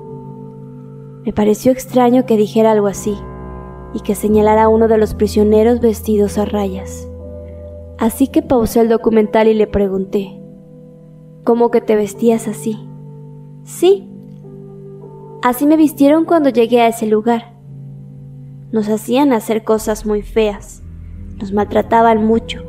Me 1.24 1.34
pareció 1.34 1.72
extraño 1.72 2.26
que 2.26 2.38
dijera 2.38 2.72
algo 2.72 2.88
así 2.88 3.16
y 3.94 4.02
que 4.02 4.16
señalara 4.16 4.64
a 4.64 4.70
uno 4.70 4.88
de 4.88 4.98
los 4.98 5.14
prisioneros 5.14 5.80
vestidos 5.80 6.38
a 6.38 6.46
rayas. 6.46 7.10
Así 7.98 8.28
que 8.28 8.42
pausé 8.42 8.82
el 8.82 8.90
documental 8.90 9.48
y 9.48 9.54
le 9.54 9.68
pregunté, 9.68 10.42
¿cómo 11.44 11.70
que 11.72 11.82
te 11.82 11.96
vestías 11.96 12.48
así? 12.48 12.78
Sí, 13.64 14.10
así 15.44 15.68
me 15.68 15.78
vistieron 15.78 16.26
cuando 16.26 16.50
llegué 16.50 16.82
a 16.82 16.88
ese 16.88 17.06
lugar. 17.06 17.54
Nos 18.72 18.90
hacían 18.90 19.34
hacer 19.34 19.64
cosas 19.64 20.06
muy 20.06 20.22
feas, 20.22 20.82
nos 21.40 21.52
maltrataban 21.52 22.26
mucho. 22.26 22.64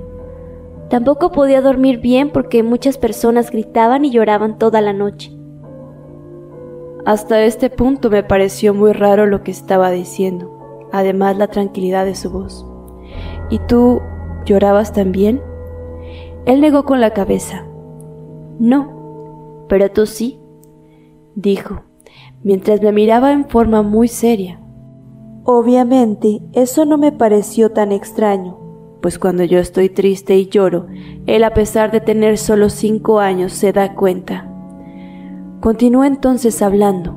Tampoco 0.90 1.32
podía 1.32 1.62
dormir 1.62 2.00
bien 2.00 2.28
porque 2.30 2.62
muchas 2.62 2.98
personas 2.98 3.50
gritaban 3.50 4.04
y 4.04 4.10
lloraban 4.10 4.58
toda 4.58 4.82
la 4.82 4.92
noche. 4.92 5.32
Hasta 7.06 7.42
este 7.42 7.70
punto 7.70 8.10
me 8.10 8.22
pareció 8.22 8.74
muy 8.74 8.92
raro 8.92 9.26
lo 9.26 9.42
que 9.42 9.50
estaba 9.50 9.90
diciendo, 9.90 10.51
además 10.92 11.36
la 11.36 11.48
tranquilidad 11.48 12.04
de 12.04 12.14
su 12.14 12.30
voz. 12.30 12.66
¿Y 13.50 13.58
tú 13.60 14.00
llorabas 14.44 14.92
también? 14.92 15.40
Él 16.46 16.60
negó 16.60 16.84
con 16.84 17.00
la 17.00 17.10
cabeza. 17.10 17.66
No, 18.58 19.64
pero 19.68 19.90
tú 19.90 20.06
sí. 20.06 20.38
dijo, 21.34 21.82
mientras 22.42 22.82
me 22.82 22.92
miraba 22.92 23.32
en 23.32 23.48
forma 23.48 23.82
muy 23.82 24.08
seria. 24.08 24.60
Obviamente, 25.44 26.40
eso 26.52 26.84
no 26.84 26.98
me 26.98 27.10
pareció 27.10 27.72
tan 27.72 27.90
extraño, 27.90 28.58
pues 29.00 29.18
cuando 29.18 29.42
yo 29.44 29.58
estoy 29.58 29.88
triste 29.88 30.36
y 30.36 30.46
lloro, 30.46 30.86
él 31.26 31.42
a 31.42 31.54
pesar 31.54 31.90
de 31.90 32.00
tener 32.00 32.38
solo 32.38 32.68
cinco 32.68 33.18
años 33.18 33.52
se 33.52 33.72
da 33.72 33.94
cuenta. 33.94 34.48
Continuó 35.60 36.04
entonces 36.04 36.62
hablando. 36.62 37.16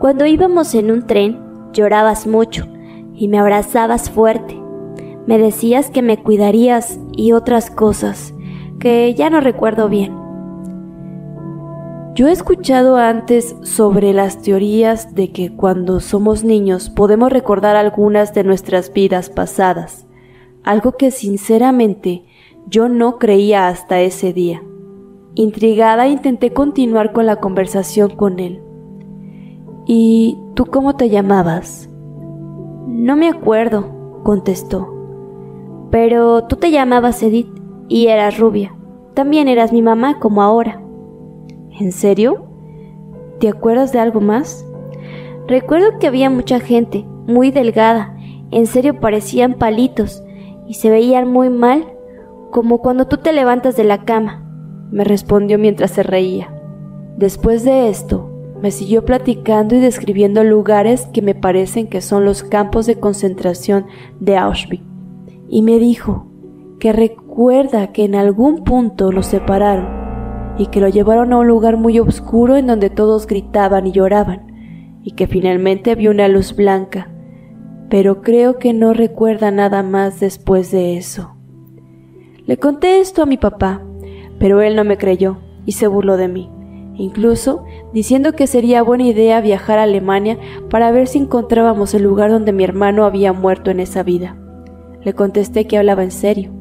Cuando 0.00 0.26
íbamos 0.26 0.74
en 0.74 0.90
un 0.90 1.06
tren, 1.06 1.38
llorabas 1.72 2.26
mucho 2.26 2.66
y 3.14 3.28
me 3.28 3.38
abrazabas 3.38 4.10
fuerte. 4.10 4.60
Me 5.26 5.38
decías 5.38 5.90
que 5.90 6.02
me 6.02 6.22
cuidarías 6.22 6.98
y 7.12 7.32
otras 7.32 7.70
cosas 7.70 8.34
que 8.80 9.14
ya 9.14 9.30
no 9.30 9.40
recuerdo 9.40 9.88
bien. 9.88 10.22
Yo 12.14 12.28
he 12.28 12.32
escuchado 12.32 12.96
antes 12.96 13.56
sobre 13.62 14.12
las 14.12 14.42
teorías 14.42 15.14
de 15.14 15.32
que 15.32 15.54
cuando 15.54 16.00
somos 16.00 16.44
niños 16.44 16.90
podemos 16.90 17.32
recordar 17.32 17.74
algunas 17.76 18.34
de 18.34 18.44
nuestras 18.44 18.92
vidas 18.92 19.30
pasadas, 19.30 20.06
algo 20.62 20.92
que 20.92 21.10
sinceramente 21.10 22.24
yo 22.68 22.90
no 22.90 23.18
creía 23.18 23.68
hasta 23.68 24.00
ese 24.02 24.34
día. 24.34 24.62
Intrigada 25.34 26.08
intenté 26.08 26.52
continuar 26.52 27.12
con 27.12 27.24
la 27.24 27.36
conversación 27.36 28.10
con 28.10 28.40
él. 28.40 28.60
¿Y 29.86 30.36
tú 30.54 30.66
cómo 30.66 30.96
te 30.96 31.08
llamabas? 31.08 31.88
No 32.86 33.16
me 33.16 33.28
acuerdo, 33.28 34.20
contestó. 34.22 34.88
Pero 35.90 36.44
tú 36.44 36.56
te 36.56 36.70
llamabas 36.70 37.22
Edith 37.22 37.48
y 37.88 38.08
eras 38.08 38.38
rubia. 38.38 38.74
También 39.14 39.48
eras 39.48 39.72
mi 39.72 39.82
mamá 39.82 40.18
como 40.18 40.42
ahora. 40.42 40.80
¿En 41.78 41.92
serio? 41.92 42.46
¿Te 43.40 43.48
acuerdas 43.48 43.92
de 43.92 43.98
algo 43.98 44.20
más? 44.20 44.66
Recuerdo 45.48 45.98
que 45.98 46.06
había 46.06 46.30
mucha 46.30 46.60
gente, 46.60 47.04
muy 47.26 47.50
delgada, 47.50 48.16
en 48.50 48.66
serio 48.66 49.00
parecían 49.00 49.54
palitos, 49.54 50.22
y 50.66 50.74
se 50.74 50.90
veían 50.90 51.30
muy 51.30 51.50
mal, 51.50 51.84
como 52.50 52.78
cuando 52.78 53.06
tú 53.06 53.16
te 53.16 53.32
levantas 53.32 53.76
de 53.76 53.84
la 53.84 54.04
cama, 54.04 54.44
me 54.90 55.04
respondió 55.04 55.58
mientras 55.58 55.90
se 55.90 56.02
reía. 56.02 56.54
Después 57.16 57.64
de 57.64 57.88
esto, 57.88 58.31
me 58.62 58.70
siguió 58.70 59.04
platicando 59.04 59.74
y 59.74 59.80
describiendo 59.80 60.44
lugares 60.44 61.06
que 61.12 61.20
me 61.20 61.34
parecen 61.34 61.88
que 61.88 62.00
son 62.00 62.24
los 62.24 62.44
campos 62.44 62.86
de 62.86 63.00
concentración 63.00 63.86
de 64.20 64.36
Auschwitz. 64.36 64.84
Y 65.48 65.62
me 65.62 65.80
dijo 65.80 66.28
que 66.78 66.92
recuerda 66.92 67.88
que 67.88 68.04
en 68.04 68.14
algún 68.14 68.62
punto 68.62 69.10
los 69.10 69.26
separaron 69.26 70.54
y 70.58 70.66
que 70.66 70.80
lo 70.80 70.88
llevaron 70.88 71.32
a 71.32 71.38
un 71.38 71.48
lugar 71.48 71.76
muy 71.76 71.98
oscuro 71.98 72.56
en 72.56 72.68
donde 72.68 72.88
todos 72.88 73.26
gritaban 73.26 73.88
y 73.88 73.92
lloraban 73.92 75.00
y 75.02 75.12
que 75.12 75.26
finalmente 75.26 75.96
vio 75.96 76.12
una 76.12 76.28
luz 76.28 76.54
blanca, 76.54 77.10
pero 77.90 78.22
creo 78.22 78.58
que 78.58 78.72
no 78.72 78.92
recuerda 78.92 79.50
nada 79.50 79.82
más 79.82 80.20
después 80.20 80.70
de 80.70 80.96
eso. 80.96 81.34
Le 82.46 82.58
conté 82.58 83.00
esto 83.00 83.22
a 83.22 83.26
mi 83.26 83.38
papá, 83.38 83.82
pero 84.38 84.62
él 84.62 84.76
no 84.76 84.84
me 84.84 84.98
creyó 84.98 85.38
y 85.66 85.72
se 85.72 85.88
burló 85.88 86.16
de 86.16 86.28
mí 86.28 86.50
incluso 86.94 87.64
diciendo 87.92 88.32
que 88.32 88.46
sería 88.46 88.82
buena 88.82 89.04
idea 89.04 89.40
viajar 89.40 89.78
a 89.78 89.84
Alemania 89.84 90.38
para 90.70 90.90
ver 90.92 91.06
si 91.06 91.18
encontrábamos 91.18 91.94
el 91.94 92.02
lugar 92.02 92.30
donde 92.30 92.52
mi 92.52 92.64
hermano 92.64 93.04
había 93.04 93.32
muerto 93.32 93.70
en 93.70 93.80
esa 93.80 94.02
vida. 94.02 94.36
Le 95.02 95.14
contesté 95.14 95.66
que 95.66 95.78
hablaba 95.78 96.04
en 96.04 96.10
serio, 96.10 96.52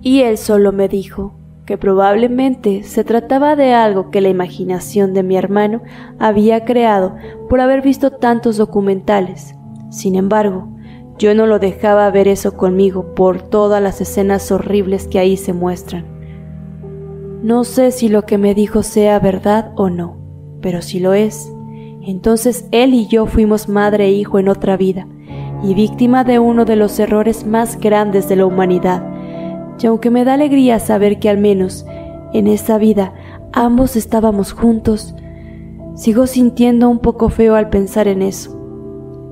y 0.00 0.20
él 0.22 0.36
solo 0.36 0.72
me 0.72 0.88
dijo 0.88 1.34
que 1.64 1.78
probablemente 1.78 2.82
se 2.82 3.04
trataba 3.04 3.56
de 3.56 3.72
algo 3.72 4.10
que 4.10 4.20
la 4.20 4.28
imaginación 4.28 5.14
de 5.14 5.22
mi 5.22 5.36
hermano 5.36 5.82
había 6.18 6.64
creado 6.64 7.14
por 7.48 7.60
haber 7.60 7.82
visto 7.82 8.10
tantos 8.10 8.56
documentales. 8.56 9.54
Sin 9.90 10.16
embargo, 10.16 10.68
yo 11.18 11.34
no 11.34 11.46
lo 11.46 11.58
dejaba 11.58 12.10
ver 12.10 12.26
eso 12.26 12.56
conmigo 12.56 13.14
por 13.14 13.42
todas 13.42 13.80
las 13.80 14.00
escenas 14.00 14.50
horribles 14.50 15.06
que 15.06 15.20
ahí 15.20 15.36
se 15.36 15.52
muestran. 15.52 16.11
No 17.42 17.64
sé 17.64 17.90
si 17.90 18.08
lo 18.08 18.22
que 18.22 18.38
me 18.38 18.54
dijo 18.54 18.84
sea 18.84 19.18
verdad 19.18 19.72
o 19.74 19.90
no, 19.90 20.16
pero 20.60 20.80
si 20.80 21.00
lo 21.00 21.12
es, 21.12 21.52
entonces 22.00 22.68
él 22.70 22.94
y 22.94 23.08
yo 23.08 23.26
fuimos 23.26 23.68
madre 23.68 24.06
e 24.06 24.12
hijo 24.12 24.38
en 24.38 24.48
otra 24.48 24.76
vida 24.76 25.08
y 25.64 25.74
víctima 25.74 26.22
de 26.22 26.38
uno 26.38 26.64
de 26.64 26.76
los 26.76 26.96
errores 27.00 27.44
más 27.44 27.80
grandes 27.80 28.28
de 28.28 28.36
la 28.36 28.46
humanidad. 28.46 29.04
Y 29.80 29.86
aunque 29.88 30.08
me 30.08 30.24
da 30.24 30.34
alegría 30.34 30.78
saber 30.78 31.18
que 31.18 31.28
al 31.28 31.38
menos 31.38 31.84
en 32.32 32.46
esa 32.46 32.78
vida 32.78 33.12
ambos 33.52 33.96
estábamos 33.96 34.52
juntos, 34.52 35.12
sigo 35.96 36.28
sintiendo 36.28 36.88
un 36.88 37.00
poco 37.00 37.28
feo 37.28 37.56
al 37.56 37.70
pensar 37.70 38.06
en 38.06 38.22
eso, 38.22 38.56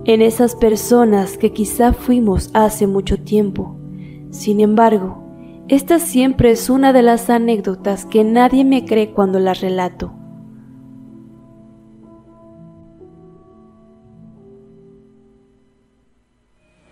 en 0.04 0.20
esas 0.20 0.56
personas 0.56 1.38
que 1.38 1.52
quizá 1.52 1.92
fuimos 1.92 2.50
hace 2.54 2.88
mucho 2.88 3.18
tiempo. 3.22 3.76
Sin 4.30 4.58
embargo, 4.58 5.29
esta 5.70 6.00
siempre 6.00 6.50
es 6.50 6.68
una 6.68 6.92
de 6.92 7.02
las 7.02 7.30
anécdotas 7.30 8.04
que 8.04 8.24
nadie 8.24 8.64
me 8.64 8.84
cree 8.84 9.12
cuando 9.12 9.38
las 9.38 9.60
relato. 9.60 10.12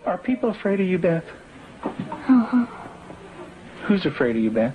Are 0.05 0.17
people 0.17 0.49
afraid 0.49 0.79
of 0.79 0.87
you, 0.87 0.97
Beth? 0.97 1.25
Uh-huh. 1.83 2.65
Who's 3.85 4.05
afraid 4.05 4.37
of 4.37 4.43
you, 4.43 4.49
Beth? 4.49 4.73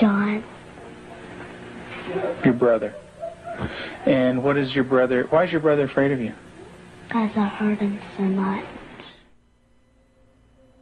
John. 0.00 0.44
Your 2.44 2.54
brother. 2.54 2.94
And 4.06 4.44
what 4.44 4.56
is 4.56 4.72
your 4.76 4.84
brother? 4.84 5.26
Why 5.30 5.44
is 5.44 5.50
your 5.50 5.60
brother 5.60 5.86
afraid 5.86 6.12
of 6.12 6.20
you? 6.20 6.32
Because 7.08 7.30
I 7.36 7.48
hurt 7.48 7.80
him 7.80 7.98
so 8.16 8.22
much. 8.22 8.77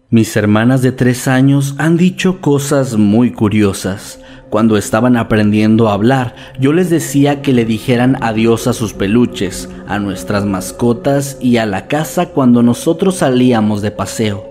Mis 0.09 0.37
hermanas 0.37 0.83
de 0.83 0.93
tres 0.93 1.27
años 1.27 1.75
han 1.79 1.97
dicho 1.97 2.41
cosas 2.41 2.97
muy 2.97 3.33
curiosas. 3.33 4.21
Cuando 4.51 4.77
estaban 4.77 5.17
aprendiendo 5.17 5.89
a 5.89 5.95
hablar, 5.95 6.37
yo 6.61 6.73
les 6.73 6.91
decía 6.91 7.43
que 7.43 7.53
le 7.53 7.65
dijeran 7.65 8.17
adiós 8.21 8.69
a 8.69 8.73
sus 8.73 8.95
peluches, 8.95 9.69
a 9.89 9.99
nuestras 9.99 10.45
mascotas 10.45 11.39
y 11.41 11.57
a 11.57 11.67
la 11.67 11.89
casa 11.89 12.27
cuando 12.27 12.63
nosotros 12.63 13.17
salíamos 13.17 13.83
de 13.83 13.91
paseo. 13.91 14.49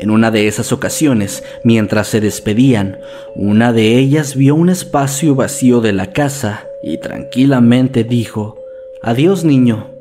En 0.00 0.08
una 0.08 0.30
de 0.30 0.48
esas 0.48 0.72
ocasiones, 0.72 1.44
mientras 1.64 2.08
se 2.08 2.22
despedían, 2.22 2.96
una 3.36 3.74
de 3.74 3.98
ellas 3.98 4.34
vio 4.36 4.54
un 4.54 4.70
espacio 4.70 5.34
vacío 5.34 5.82
de 5.82 5.92
la 5.92 6.12
casa 6.12 6.64
y 6.82 6.96
tranquilamente 6.96 8.04
dijo, 8.04 8.56
Adiós 9.02 9.44
niño. 9.44 9.93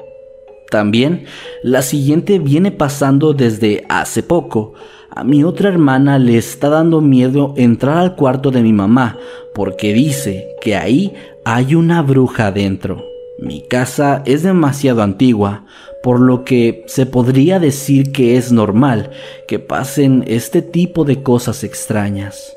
También, 0.70 1.26
la 1.62 1.82
siguiente 1.82 2.40
viene 2.40 2.72
pasando 2.72 3.34
desde 3.34 3.86
hace 3.90 4.24
poco. 4.24 4.74
A 5.10 5.24
mi 5.24 5.44
otra 5.44 5.70
hermana 5.70 6.18
le 6.18 6.38
está 6.38 6.70
dando 6.70 7.00
miedo 7.00 7.54
entrar 7.58 7.98
al 7.98 8.16
cuarto 8.16 8.50
de 8.50 8.64
mi 8.64 8.74
mamá 8.74 9.18
porque 9.54 9.94
dice 9.94 10.48
que 10.62 10.76
ahí 10.76 11.14
hay 11.46 11.76
una 11.76 12.02
bruja 12.02 12.52
dentro. 12.52 13.04
Mi 13.40 13.62
casa 13.68 14.24
es 14.26 14.44
demasiado 14.44 15.04
antigua, 15.04 15.66
por 16.02 16.20
lo 16.20 16.44
que 16.44 16.84
se 16.88 17.06
podría 17.06 17.60
decir 17.60 18.12
que 18.12 18.38
es 18.38 18.52
normal 18.52 19.12
que 19.48 19.60
pasen 19.60 20.24
este 20.28 20.62
tipo 20.62 21.06
de 21.06 21.22
cosas 21.22 21.64
extrañas. 21.64 22.56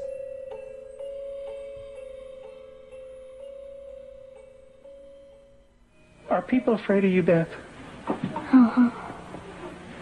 Are 6.29 6.43
people 6.43 6.75
afraid 6.75 7.05
of 7.05 7.11
you, 7.11 7.23
Beth? 7.23 7.66
Uh-huh. 8.09 8.91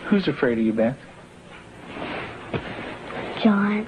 Who's 0.09 0.29
afraid 0.29 0.59
of 0.59 0.65
you, 0.65 0.73
Beth? 0.73 0.97
John. 3.43 3.87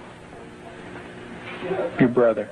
Your 2.01 2.09
brother. 2.09 2.49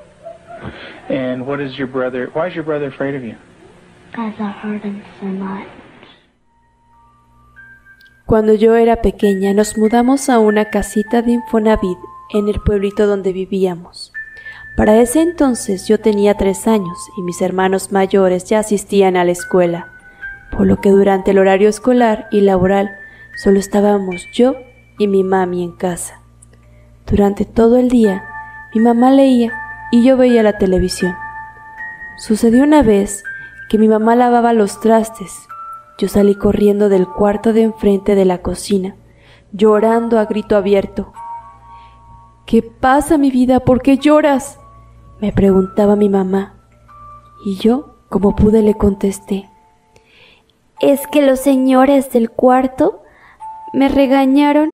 And 1.08 1.46
what 1.46 1.60
is 1.60 1.78
your 1.78 1.86
brother? 1.86 2.30
Why 2.32 2.48
is 2.48 2.54
your 2.54 2.64
brother 2.64 2.88
afraid 2.88 3.14
of 3.14 3.22
you? 3.24 3.36
Because 4.10 4.34
I 4.38 4.50
hurt 4.50 4.82
him 4.82 5.02
so 5.20 5.26
much. 5.26 5.68
Cuando 8.26 8.54
yo 8.54 8.74
era 8.74 9.02
pequeña 9.02 9.52
nos 9.52 9.76
mudamos 9.76 10.30
a 10.30 10.38
una 10.38 10.70
casita 10.70 11.20
de 11.20 11.32
Infonavit 11.32 11.98
en 12.32 12.48
el 12.48 12.58
pueblito 12.60 13.06
donde 13.06 13.32
vivíamos. 13.32 14.12
Para 14.76 14.96
ese 14.96 15.20
entonces 15.20 15.86
yo 15.86 16.00
tenía 16.00 16.34
tres 16.34 16.66
años 16.66 16.98
y 17.18 17.22
mis 17.22 17.42
hermanos 17.42 17.92
mayores 17.92 18.44
ya 18.44 18.60
asistían 18.60 19.16
a 19.16 19.24
la 19.24 19.32
escuela, 19.32 19.92
por 20.56 20.66
lo 20.66 20.80
que 20.80 20.90
durante 20.90 21.32
el 21.32 21.38
horario 21.38 21.68
escolar 21.68 22.28
y 22.30 22.40
laboral 22.40 22.96
solo 23.36 23.58
estábamos 23.58 24.26
yo 24.32 24.54
y 24.98 25.08
mi 25.08 25.24
mami 25.24 25.62
en 25.62 25.72
casa. 25.72 26.20
Durante 27.06 27.44
todo 27.44 27.76
el 27.76 27.88
día 27.88 28.24
mi 28.74 28.80
mamá 28.80 29.10
leía 29.10 29.52
y 29.90 30.04
yo 30.04 30.16
veía 30.16 30.42
la 30.42 30.58
televisión. 30.58 31.14
Sucedió 32.16 32.62
una 32.62 32.82
vez 32.82 33.24
que 33.68 33.78
mi 33.78 33.88
mamá 33.88 34.14
lavaba 34.14 34.52
los 34.52 34.80
trastes. 34.80 35.46
Yo 35.98 36.08
salí 36.08 36.34
corriendo 36.34 36.88
del 36.88 37.06
cuarto 37.06 37.52
de 37.52 37.62
enfrente 37.62 38.14
de 38.14 38.24
la 38.24 38.38
cocina, 38.38 38.96
llorando 39.52 40.18
a 40.18 40.24
grito 40.24 40.56
abierto. 40.56 41.12
¿Qué 42.46 42.62
pasa, 42.62 43.16
mi 43.18 43.30
vida? 43.30 43.60
¿Por 43.60 43.82
qué 43.82 43.98
lloras? 43.98 44.58
me 45.20 45.32
preguntaba 45.32 45.96
mi 45.96 46.08
mamá. 46.08 46.54
Y 47.46 47.56
yo, 47.56 47.96
como 48.08 48.36
pude, 48.36 48.62
le 48.62 48.74
contesté. 48.74 49.48
Es 50.80 51.06
que 51.06 51.22
los 51.22 51.40
señores 51.40 52.10
del 52.10 52.30
cuarto 52.30 53.02
me 53.72 53.88
regañaron. 53.88 54.70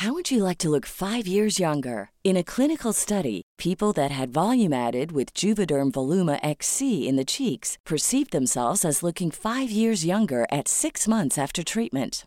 How 0.00 0.12
would 0.12 0.30
you 0.30 0.44
like 0.44 0.58
to 0.58 0.68
look 0.68 0.84
five 0.84 1.26
years 1.26 1.58
younger? 1.58 2.10
In 2.22 2.36
a 2.36 2.44
clinical 2.44 2.92
study, 2.92 3.42
people 3.56 3.92
that 3.94 4.10
had 4.10 4.30
volume 4.30 4.74
added 4.74 5.10
with 5.10 5.32
Juvederm 5.32 5.90
Voluma 5.90 6.38
XC 6.42 7.08
in 7.08 7.16
the 7.16 7.24
cheeks 7.24 7.78
perceived 7.86 8.30
themselves 8.30 8.84
as 8.84 9.02
looking 9.02 9.30
five 9.30 9.70
years 9.70 10.04
younger 10.04 10.46
at 10.52 10.68
six 10.68 11.08
months 11.08 11.38
after 11.38 11.62
treatment. 11.64 12.26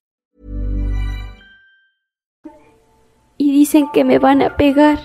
Dicen 3.71 3.89
que 3.93 4.03
me 4.03 4.19
van 4.19 4.41
a 4.41 4.57
pegar. 4.57 4.99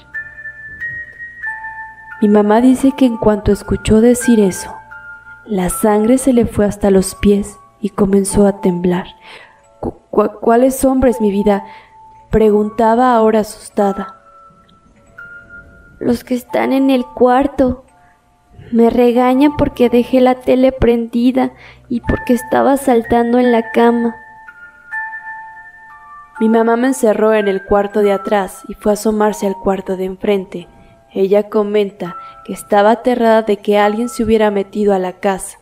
Mi 2.20 2.26
mamá 2.29 2.61
dice 2.61 2.90
que 2.96 3.07
en 3.07 3.16
cuanto 3.16 3.52
escuchó 3.52 4.00
decir 4.00 4.40
eso, 4.40 4.74
la 5.44 5.68
sangre 5.68 6.18
se 6.18 6.33
le 6.33 6.46
fue 6.46 6.66
hasta 6.66 6.90
los 6.90 7.14
pies 7.14 7.61
y 7.81 7.90
comenzó 7.90 8.44
a 8.44 8.61
temblar. 8.61 9.07
¿Cu 9.79 9.92
¿Cuáles 10.11 10.85
hombres, 10.85 11.20
mi 11.20 11.31
vida? 11.31 11.64
Preguntaba 12.31 13.14
ahora 13.14 13.40
asustada. 13.40 14.16
Los 16.00 16.24
que 16.24 16.35
están 16.35 16.72
en 16.72 16.90
el 16.90 17.07
cuarto. 17.07 17.85
Me 18.72 18.90
regañan 18.90 19.57
porque 19.57 19.88
dejé 19.88 20.20
la 20.20 20.35
tele 20.35 20.72
prendida 20.72 21.52
y 21.88 22.00
porque 22.00 22.33
estaba 22.33 22.76
saltando 22.79 23.38
en 23.38 23.52
la 23.52 23.70
cama. 23.70 24.16
Mi 26.38 26.51
mamá 26.51 26.77
me 26.77 26.88
encerró 26.88 27.33
en 27.33 27.49
el 27.49 27.64
cuarto 27.64 28.01
de 28.01 28.12
atrás 28.12 28.62
y 28.68 28.75
fue 28.75 28.92
a 28.92 28.94
asomarse 28.94 29.46
al 29.46 29.57
cuarto 29.57 29.96
de 29.96 30.05
enfrente. 30.05 30.68
Ella 31.11 31.49
comenta 31.49 32.16
que 32.44 32.53
estaba 32.53 32.90
aterrada 32.90 33.40
de 33.40 33.57
que 33.57 33.79
alguien 33.79 34.11
se 34.11 34.22
hubiera 34.22 34.51
metido 34.51 34.92
a 34.92 34.99
la 34.99 35.14
casa. 35.14 35.59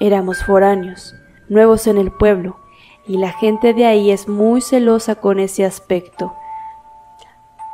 Éramos 0.00 0.44
foráneos, 0.44 1.14
nuevos 1.48 1.86
en 1.86 1.96
el 1.96 2.12
pueblo, 2.12 2.58
y 3.06 3.16
la 3.16 3.32
gente 3.32 3.72
de 3.72 3.86
ahí 3.86 4.10
es 4.10 4.28
muy 4.28 4.60
celosa 4.60 5.14
con 5.14 5.40
ese 5.40 5.64
aspecto. 5.64 6.34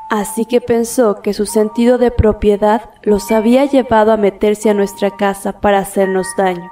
Así 0.09 0.47
que 0.47 0.61
pensó 0.61 1.21
que 1.21 1.35
su 1.35 1.45
sentido 1.45 1.99
de 1.99 2.13
propiedad 2.13 2.91
los 3.03 3.33
había 3.33 3.65
llevado 3.65 4.13
a 4.13 4.17
meterse 4.17 4.71
a 4.71 4.75
nuestra 4.75 5.11
casa 5.11 5.61
para 5.61 5.81
hacernos 5.81 6.29
daño. 6.39 6.71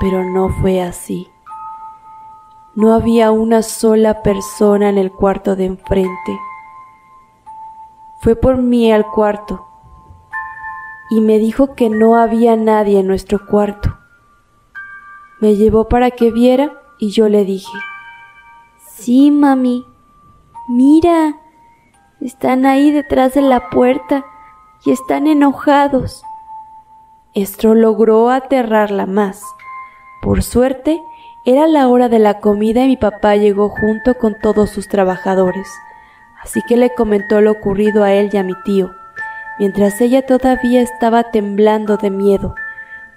Pero 0.00 0.24
no 0.24 0.48
fue 0.60 0.82
así. 0.82 1.29
No 2.76 2.94
había 2.94 3.32
una 3.32 3.62
sola 3.62 4.22
persona 4.22 4.88
en 4.88 4.98
el 4.98 5.10
cuarto 5.10 5.56
de 5.56 5.64
enfrente. 5.64 6.38
Fue 8.20 8.36
por 8.36 8.58
mí 8.58 8.92
al 8.92 9.06
cuarto 9.06 9.66
y 11.10 11.20
me 11.20 11.38
dijo 11.38 11.74
que 11.74 11.90
no 11.90 12.16
había 12.16 12.54
nadie 12.56 13.00
en 13.00 13.08
nuestro 13.08 13.44
cuarto. 13.46 13.98
Me 15.40 15.56
llevó 15.56 15.88
para 15.88 16.12
que 16.12 16.30
viera 16.30 16.80
y 16.98 17.10
yo 17.10 17.28
le 17.28 17.44
dije, 17.44 17.76
Sí, 18.78 19.30
mami, 19.30 19.84
mira, 20.68 21.40
están 22.20 22.66
ahí 22.66 22.90
detrás 22.90 23.34
de 23.34 23.40
la 23.40 23.70
puerta 23.70 24.24
y 24.84 24.92
están 24.92 25.26
enojados. 25.26 26.22
Esto 27.34 27.74
logró 27.74 28.30
aterrarla 28.30 29.06
más. 29.06 29.42
Por 30.20 30.42
suerte, 30.42 31.00
era 31.44 31.66
la 31.66 31.88
hora 31.88 32.08
de 32.08 32.18
la 32.18 32.40
comida 32.40 32.84
y 32.84 32.88
mi 32.88 32.96
papá 32.96 33.36
llegó 33.36 33.70
junto 33.70 34.14
con 34.14 34.34
todos 34.38 34.70
sus 34.70 34.88
trabajadores, 34.88 35.68
así 36.42 36.60
que 36.62 36.76
le 36.76 36.94
comentó 36.94 37.40
lo 37.40 37.52
ocurrido 37.52 38.04
a 38.04 38.12
él 38.12 38.28
y 38.32 38.36
a 38.36 38.42
mi 38.42 38.54
tío, 38.64 38.90
mientras 39.58 40.00
ella 40.00 40.26
todavía 40.26 40.82
estaba 40.82 41.30
temblando 41.30 41.96
de 41.96 42.10
miedo, 42.10 42.54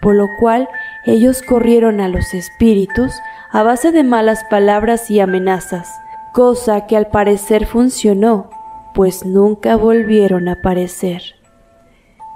por 0.01 0.15
lo 0.15 0.27
cual 0.39 0.69
ellos 1.05 1.41
corrieron 1.41 1.99
a 1.99 2.07
los 2.07 2.33
espíritus 2.33 3.13
a 3.51 3.63
base 3.63 3.91
de 3.91 4.03
malas 4.03 4.43
palabras 4.49 5.12
y 5.12 5.19
amenazas, 5.19 5.89
cosa 6.31 6.88
que 6.88 6.95
al 6.95 7.07
parecer 7.07 7.65
funcionó, 7.65 8.49
pues 8.93 9.25
nunca 9.25 9.75
volvieron 9.75 10.47
a 10.47 10.53
aparecer. 10.53 11.21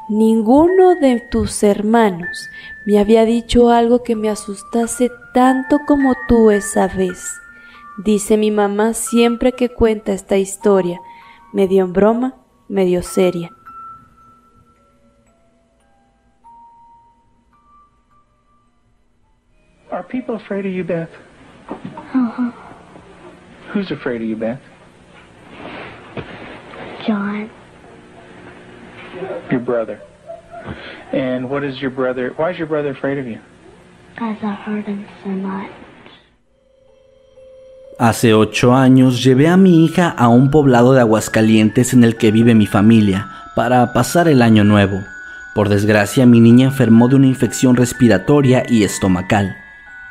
Ninguno 0.10 0.96
de 0.96 1.20
tus 1.20 1.64
hermanos 1.64 2.50
me 2.86 3.00
había 3.00 3.26
dicho 3.26 3.70
algo 3.70 4.04
que 4.04 4.16
me 4.16 4.30
asustase 4.30 5.10
tanto 5.38 5.78
como 5.86 6.16
tú 6.28 6.50
esa 6.50 6.88
vez, 6.88 7.40
dice 8.00 8.38
mi 8.38 8.50
mamá 8.50 8.96
siempre 8.96 9.52
que 9.52 9.70
cuenta 9.70 10.12
esta 10.12 10.38
historia, 10.38 11.00
medio 11.54 11.86
en 11.86 11.94
broma, 11.94 12.34
medio 12.68 13.04
seria. 13.04 13.52
Are 19.92 20.02
people 20.02 20.34
afraid 20.34 20.66
of 20.66 20.72
you, 20.72 20.84
Beth? 20.84 21.12
Uh-huh. 21.70 22.52
Who's 23.76 23.92
afraid 23.92 24.24
of 24.24 24.28
you, 24.28 24.38
Beth? 24.38 24.60
John. 27.06 27.52
Your 29.52 29.60
brother. 29.60 30.02
And 31.14 31.48
what 31.48 31.64
is 31.64 31.80
your 31.80 31.92
brother? 31.92 32.34
Why 32.38 32.50
is 32.54 32.58
your 32.58 32.68
brother 32.68 32.90
afraid 32.90 33.20
of 33.20 33.28
you? 33.28 33.40
Hace 38.00 38.34
ocho 38.34 38.76
años 38.76 39.24
llevé 39.24 39.48
a 39.48 39.58
mi 39.58 39.86
hija 39.86 40.10
a 40.10 40.28
un 40.28 40.50
poblado 40.50 40.94
de 40.94 41.02
Aguascalientes 41.02 41.94
en 41.94 42.04
el 42.04 42.16
que 42.16 42.32
vive 42.32 42.56
mi 42.56 42.66
familia 42.66 43.30
para 43.56 43.94
pasar 43.94 44.28
el 44.28 44.42
año 44.42 44.64
nuevo. 44.64 45.04
Por 45.54 45.70
desgracia 45.70 46.26
mi 46.26 46.40
niña 46.40 46.66
enfermó 46.66 47.08
de 47.08 47.16
una 47.16 47.28
infección 47.28 47.76
respiratoria 47.76 48.64
y 48.68 48.84
estomacal. 48.84 49.56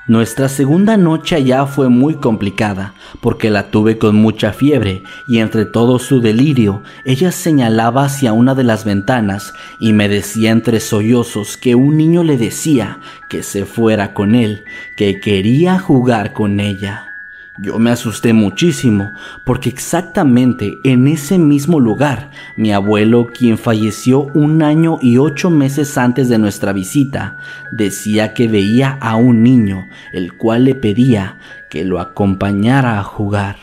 Nuestra 0.08 0.48
segunda 0.48 0.96
noche 0.96 1.34
allá 1.34 1.66
fue 1.66 1.88
muy 1.88 2.14
complicada, 2.14 2.94
porque 3.20 3.50
la 3.50 3.72
tuve 3.72 3.98
con 3.98 4.14
mucha 4.14 4.52
fiebre 4.52 5.02
y 5.26 5.38
entre 5.38 5.64
todo 5.64 5.98
su 5.98 6.20
delirio, 6.20 6.84
ella 7.04 7.32
señalaba 7.32 8.04
hacia 8.04 8.32
una 8.32 8.54
de 8.54 8.62
las 8.62 8.84
ventanas 8.84 9.52
y 9.80 9.92
me 9.92 10.08
decía 10.08 10.52
entre 10.52 10.78
sollozos 10.78 11.56
que 11.56 11.74
un 11.74 11.96
niño 11.96 12.22
le 12.22 12.36
decía 12.36 13.00
que 13.28 13.42
se 13.42 13.64
fuera 13.64 14.14
con 14.14 14.36
él, 14.36 14.62
que 14.96 15.18
quería 15.18 15.80
jugar 15.80 16.32
con 16.32 16.60
ella. 16.60 17.15
Yo 17.58 17.78
me 17.78 17.90
asusté 17.90 18.34
muchísimo 18.34 19.12
porque 19.44 19.70
exactamente 19.70 20.78
en 20.84 21.08
ese 21.08 21.38
mismo 21.38 21.80
lugar 21.80 22.30
mi 22.56 22.72
abuelo, 22.72 23.28
quien 23.32 23.56
falleció 23.56 24.24
un 24.34 24.62
año 24.62 24.98
y 25.00 25.16
ocho 25.16 25.48
meses 25.48 25.96
antes 25.96 26.28
de 26.28 26.38
nuestra 26.38 26.72
visita, 26.74 27.38
decía 27.72 28.34
que 28.34 28.46
veía 28.46 28.98
a 29.00 29.16
un 29.16 29.42
niño, 29.42 29.86
el 30.12 30.36
cual 30.36 30.64
le 30.64 30.74
pedía 30.74 31.38
que 31.70 31.84
lo 31.84 31.98
acompañara 31.98 32.98
a 32.98 33.02
jugar. 33.02 33.56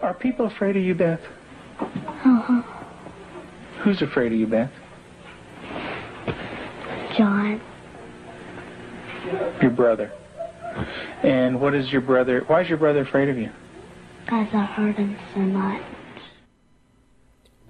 Are 0.00 0.14
people 0.14 0.46
afraid 0.46 0.76
of 0.76 0.82
you, 0.82 0.94
Beth? 0.94 1.20
Uh-huh. 1.80 2.62
Who's 3.82 4.02
afraid 4.02 4.32
of 4.32 4.38
you, 4.38 4.46
Beth? 4.46 4.83
John. 7.16 7.60
Your 9.62 9.70
brother. 9.70 10.10
And 11.22 11.60
what 11.60 11.74
is 11.74 11.90
your 11.92 12.02
brother? 12.02 12.44
Why 12.46 12.62
is 12.62 12.68
your 12.68 12.78
brother 12.78 13.02
afraid 13.02 13.28
of 13.28 13.38
you? 13.38 13.50
Because 14.24 14.48
I 14.52 14.64
hurt 14.64 14.96
him 14.96 15.16
so 15.34 15.40
much. 15.40 15.80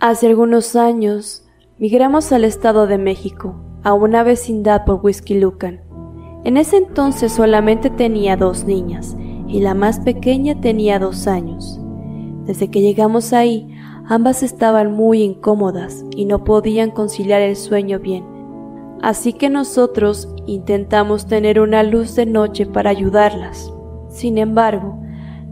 Hace 0.01 0.27
algunos 0.27 0.77
años 0.77 1.47
migramos 1.79 2.33
al 2.33 2.45
Estado 2.45 2.87
de 2.87 2.99
México, 2.99 3.55
a 3.83 3.95
una 3.95 4.23
vecindad 4.23 4.85
por 4.85 5.01
Whisky 5.03 5.39
Lucan. 5.39 5.81
En 6.45 6.57
ese 6.57 6.77
entonces 6.77 7.33
solamente 7.33 7.91
tenía 7.91 8.37
dos 8.37 8.65
niñas 8.65 9.17
y 9.49 9.61
la 9.61 9.75
más 9.75 10.01
pequeña 10.01 10.61
tenía 10.61 10.99
dos 10.99 11.27
años. 11.27 11.81
Desde 12.45 12.71
que 12.71 12.83
llegamos 12.83 13.33
ahí, 13.33 13.75
ambas 14.07 14.43
estaban 14.43 14.93
muy 14.93 15.23
incómodas 15.23 16.05
y 16.15 16.27
no 16.27 16.45
podían 16.45 16.91
conciliar 16.91 17.41
el 17.41 17.57
sueño 17.57 17.99
bien. 17.99 18.34
Así 19.05 19.35
que 19.35 19.51
nosotros 19.51 20.31
intentamos 20.47 21.27
tener 21.27 21.61
una 21.61 21.83
luz 21.83 22.17
de 22.17 22.25
noche 22.25 22.65
para 22.65 22.89
ayudarlas. 22.89 23.71
Sin 24.09 24.39
embargo, 24.39 24.99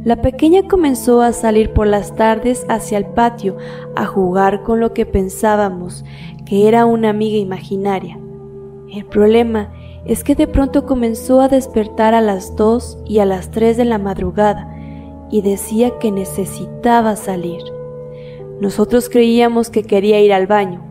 la 0.02 0.22
pequeña 0.22 0.66
comenzó 0.66 1.20
a 1.20 1.34
salir 1.34 1.74
por 1.74 1.86
las 1.86 2.16
tardes 2.16 2.64
hacia 2.70 2.96
el 2.96 3.04
patio 3.04 3.58
a 3.94 4.06
jugar 4.06 4.62
con 4.62 4.80
lo 4.80 4.94
que 4.94 5.04
pensábamos 5.04 6.02
que 6.46 6.66
era 6.66 6.86
una 6.86 7.10
amiga 7.10 7.36
imaginaria. 7.36 8.18
El 8.90 9.04
problema 9.04 9.70
es 10.06 10.24
que 10.24 10.34
de 10.34 10.46
pronto 10.46 10.86
comenzó 10.86 11.42
a 11.42 11.48
despertar 11.48 12.14
a 12.14 12.22
las 12.22 12.56
2 12.56 13.00
y 13.04 13.18
a 13.18 13.26
las 13.26 13.50
3 13.50 13.76
de 13.76 13.84
la 13.84 13.98
madrugada 13.98 14.74
y 15.30 15.42
decía 15.42 15.98
que 15.98 16.10
necesitaba 16.10 17.16
salir. 17.16 17.60
Nosotros 18.62 19.10
creíamos 19.10 19.68
que 19.68 19.82
quería 19.82 20.20
ir 20.20 20.32
al 20.32 20.46
baño, 20.46 20.82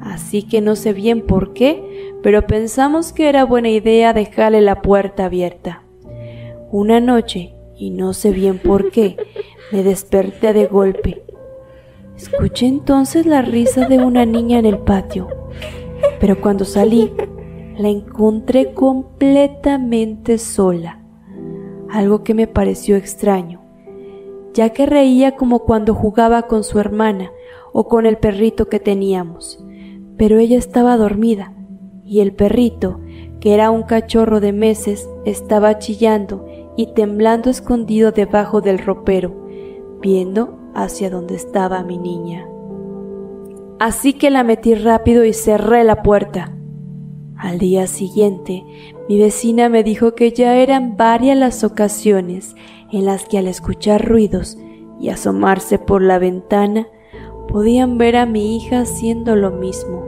así 0.00 0.44
que 0.44 0.60
no 0.60 0.76
sé 0.76 0.92
bien 0.92 1.26
por 1.26 1.54
qué, 1.54 1.93
pero 2.24 2.46
pensamos 2.46 3.12
que 3.12 3.28
era 3.28 3.44
buena 3.44 3.68
idea 3.68 4.14
dejarle 4.14 4.62
la 4.62 4.80
puerta 4.80 5.26
abierta. 5.26 5.82
Una 6.70 6.98
noche, 6.98 7.54
y 7.76 7.90
no 7.90 8.14
sé 8.14 8.30
bien 8.30 8.58
por 8.58 8.90
qué, 8.90 9.18
me 9.70 9.82
desperté 9.82 10.54
de 10.54 10.64
golpe. 10.64 11.22
Escuché 12.16 12.64
entonces 12.64 13.26
la 13.26 13.42
risa 13.42 13.86
de 13.88 13.98
una 13.98 14.24
niña 14.24 14.58
en 14.58 14.64
el 14.64 14.78
patio, 14.78 15.28
pero 16.18 16.40
cuando 16.40 16.64
salí, 16.64 17.12
la 17.76 17.90
encontré 17.90 18.72
completamente 18.72 20.38
sola, 20.38 21.00
algo 21.90 22.24
que 22.24 22.32
me 22.32 22.46
pareció 22.46 22.96
extraño, 22.96 23.60
ya 24.54 24.70
que 24.70 24.86
reía 24.86 25.36
como 25.36 25.58
cuando 25.58 25.94
jugaba 25.94 26.44
con 26.44 26.64
su 26.64 26.80
hermana 26.80 27.30
o 27.74 27.86
con 27.86 28.06
el 28.06 28.16
perrito 28.16 28.70
que 28.70 28.80
teníamos, 28.80 29.62
pero 30.16 30.38
ella 30.38 30.56
estaba 30.56 30.96
dormida 30.96 31.52
y 32.04 32.20
el 32.20 32.32
perrito, 32.32 33.00
que 33.40 33.54
era 33.54 33.70
un 33.70 33.82
cachorro 33.82 34.40
de 34.40 34.52
meses, 34.52 35.08
estaba 35.24 35.78
chillando 35.78 36.46
y 36.76 36.92
temblando 36.94 37.50
escondido 37.50 38.12
debajo 38.12 38.60
del 38.60 38.78
ropero, 38.78 39.34
viendo 40.00 40.58
hacia 40.74 41.10
donde 41.10 41.34
estaba 41.34 41.82
mi 41.82 41.98
niña. 41.98 42.46
Así 43.78 44.12
que 44.12 44.30
la 44.30 44.44
metí 44.44 44.74
rápido 44.74 45.24
y 45.24 45.32
cerré 45.32 45.84
la 45.84 46.02
puerta. 46.02 46.56
Al 47.36 47.58
día 47.58 47.86
siguiente, 47.86 48.64
mi 49.08 49.18
vecina 49.18 49.68
me 49.68 49.82
dijo 49.82 50.14
que 50.14 50.32
ya 50.32 50.56
eran 50.56 50.96
varias 50.96 51.36
las 51.36 51.64
ocasiones 51.64 52.54
en 52.92 53.04
las 53.04 53.26
que 53.26 53.38
al 53.38 53.48
escuchar 53.48 54.06
ruidos 54.06 54.56
y 55.00 55.08
asomarse 55.08 55.78
por 55.78 56.00
la 56.00 56.18
ventana 56.18 56.86
podían 57.48 57.98
ver 57.98 58.16
a 58.16 58.26
mi 58.26 58.56
hija 58.56 58.80
haciendo 58.80 59.36
lo 59.36 59.50
mismo, 59.50 60.04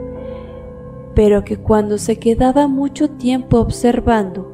pero 1.17 1.43
que 1.43 1.57
cuando 1.57 1.97
se 1.97 2.19
quedaba 2.19 2.67
mucho 2.67 3.09
tiempo 3.09 3.57
observando, 3.57 4.53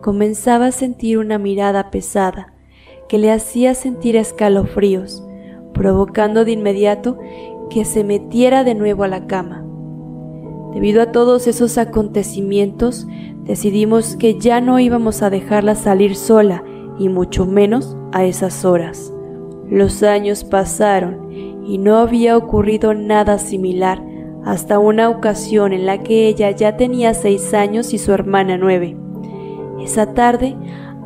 comenzaba 0.00 0.66
a 0.66 0.72
sentir 0.72 1.18
una 1.18 1.38
mirada 1.38 1.92
pesada 1.92 2.52
que 3.08 3.16
le 3.16 3.30
hacía 3.30 3.74
sentir 3.74 4.16
escalofríos, 4.16 5.24
provocando 5.72 6.44
de 6.44 6.50
inmediato 6.50 7.16
que 7.70 7.84
se 7.84 8.02
metiera 8.02 8.64
de 8.64 8.74
nuevo 8.74 9.04
a 9.04 9.06
la 9.06 9.28
cama. 9.28 9.64
Debido 10.74 11.00
a 11.00 11.12
todos 11.12 11.46
esos 11.46 11.78
acontecimientos, 11.78 13.06
decidimos 13.44 14.16
que 14.16 14.36
ya 14.36 14.60
no 14.60 14.80
íbamos 14.80 15.22
a 15.22 15.30
dejarla 15.30 15.76
salir 15.76 16.16
sola 16.16 16.64
y 16.98 17.08
mucho 17.08 17.46
menos 17.46 17.96
a 18.10 18.24
esas 18.24 18.64
horas. 18.64 19.14
Los 19.68 20.02
años 20.02 20.42
pasaron 20.42 21.30
y 21.64 21.78
no 21.78 21.98
había 21.98 22.36
ocurrido 22.36 22.94
nada 22.94 23.38
similar 23.38 24.09
hasta 24.44 24.78
una 24.78 25.08
ocasión 25.08 25.72
en 25.72 25.86
la 25.86 25.98
que 25.98 26.26
ella 26.26 26.50
ya 26.50 26.76
tenía 26.76 27.14
seis 27.14 27.52
años 27.54 27.92
y 27.92 27.98
su 27.98 28.12
hermana 28.12 28.56
nueve. 28.56 28.96
Esa 29.80 30.14
tarde 30.14 30.56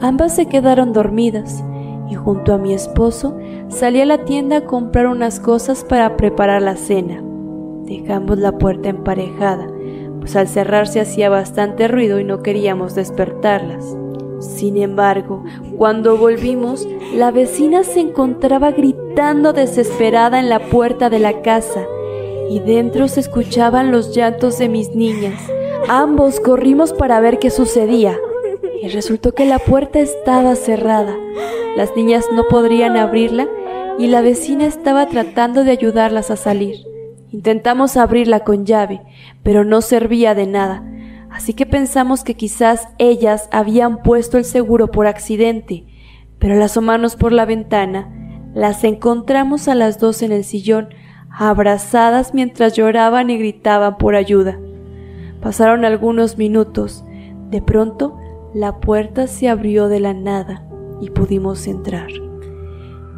ambas 0.01 0.35
se 0.35 0.47
quedaron 0.47 0.93
dormidas 0.93 1.65
y 2.09 2.15
junto 2.15 2.53
a 2.53 2.59
mi 2.59 2.75
esposo 2.75 3.37
salí 3.69 4.01
a 4.01 4.07
la 4.07 4.25
tienda 4.25 4.59
a 4.59 4.65
comprar 4.67 5.07
unas 5.07 5.41
cosas 5.41 5.85
para 5.85 6.17
preparar 6.17 6.63
la 6.63 6.77
cena. 6.77 7.23
Dejamos 7.85 8.39
la 8.39 8.53
puerta 8.53 8.89
emparejada, 8.89 9.67
pues 10.21 10.37
al 10.37 10.49
cerrarse 10.49 11.01
hacía 11.01 11.29
bastante 11.29 11.89
ruido 11.89 12.19
y 12.21 12.25
no 12.25 12.43
queríamos 12.43 12.95
despertarlas. 12.95 13.97
Sin 14.41 14.77
embargo, 14.77 15.45
cuando 15.77 16.19
volvimos, 16.19 16.87
la 17.15 17.31
vecina 17.31 17.83
se 17.85 18.01
encontraba 18.01 18.73
gritando 18.73 19.53
desesperada 19.53 20.39
en 20.39 20.49
la 20.49 20.59
puerta 20.59 21.09
de 21.09 21.19
la 21.19 21.41
casa 21.41 21.87
y 22.51 22.61
dentro 22.61 23.09
se 23.09 23.21
escuchaban 23.21 23.91
los 23.91 24.15
llantos 24.15 24.59
de 24.59 24.69
mis 24.69 24.95
niñas. 24.95 25.41
Ambos 25.89 26.41
corrimos 26.41 26.93
para 26.93 27.21
ver 27.21 27.39
qué 27.39 27.51
sucedía 27.51 28.17
y 28.83 28.89
resultó 28.89 29.33
que 29.33 29.45
la 29.45 29.59
puerta 29.59 30.01
estaba 30.01 30.57
cerrada. 30.57 31.17
Las 31.77 31.97
niñas 31.97 32.27
no 32.35 32.45
podrían 32.49 32.97
abrirla 32.97 33.49
y 33.99 34.09
la 34.09 34.21
vecina 34.21 34.67
estaba 34.67 35.07
tratando 35.07 35.65
de 35.65 35.71
ayudarlas 35.71 36.31
a 36.31 36.37
salir. 36.37 36.77
Intentamos 37.31 37.97
abrirla 37.97 38.41
con 38.41 38.65
llave, 38.65 39.03
pero 39.43 39.65
no 39.65 39.81
servía 39.81 40.35
de 40.35 40.47
nada, 40.47 40.85
así 41.31 41.53
que 41.53 41.67
pensamos 41.67 42.23
que 42.23 42.35
quizás 42.35 42.89
ellas 42.99 43.49
habían 43.51 44.03
puesto 44.03 44.39
el 44.39 44.45
seguro 44.45 44.91
por 44.91 45.07
accidente, 45.07 45.85
pero 46.39 46.55
al 46.55 46.63
asomarnos 46.63 47.17
por 47.17 47.33
la 47.33 47.45
ventana, 47.45 48.09
las 48.55 48.85
encontramos 48.85 49.67
a 49.67 49.75
las 49.75 49.99
dos 49.99 50.23
en 50.23 50.31
el 50.31 50.45
sillón, 50.45 50.91
abrazadas 51.37 52.35
mientras 52.35 52.75
lloraban 52.75 53.31
y 53.31 53.39
gritaban 53.39 53.99
por 53.99 54.15
ayuda. 54.15 54.59
Pasaron 55.41 55.85
algunos 55.85 56.39
minutos. 56.39 57.05
De 57.51 57.61
pronto, 57.61 58.17
la 58.55 58.81
puerta 58.81 59.27
se 59.27 59.49
abrió 59.49 59.89
de 59.89 60.01
la 60.01 60.15
nada 60.15 60.65
y 61.01 61.11
pudimos 61.11 61.67
entrar. 61.67 62.09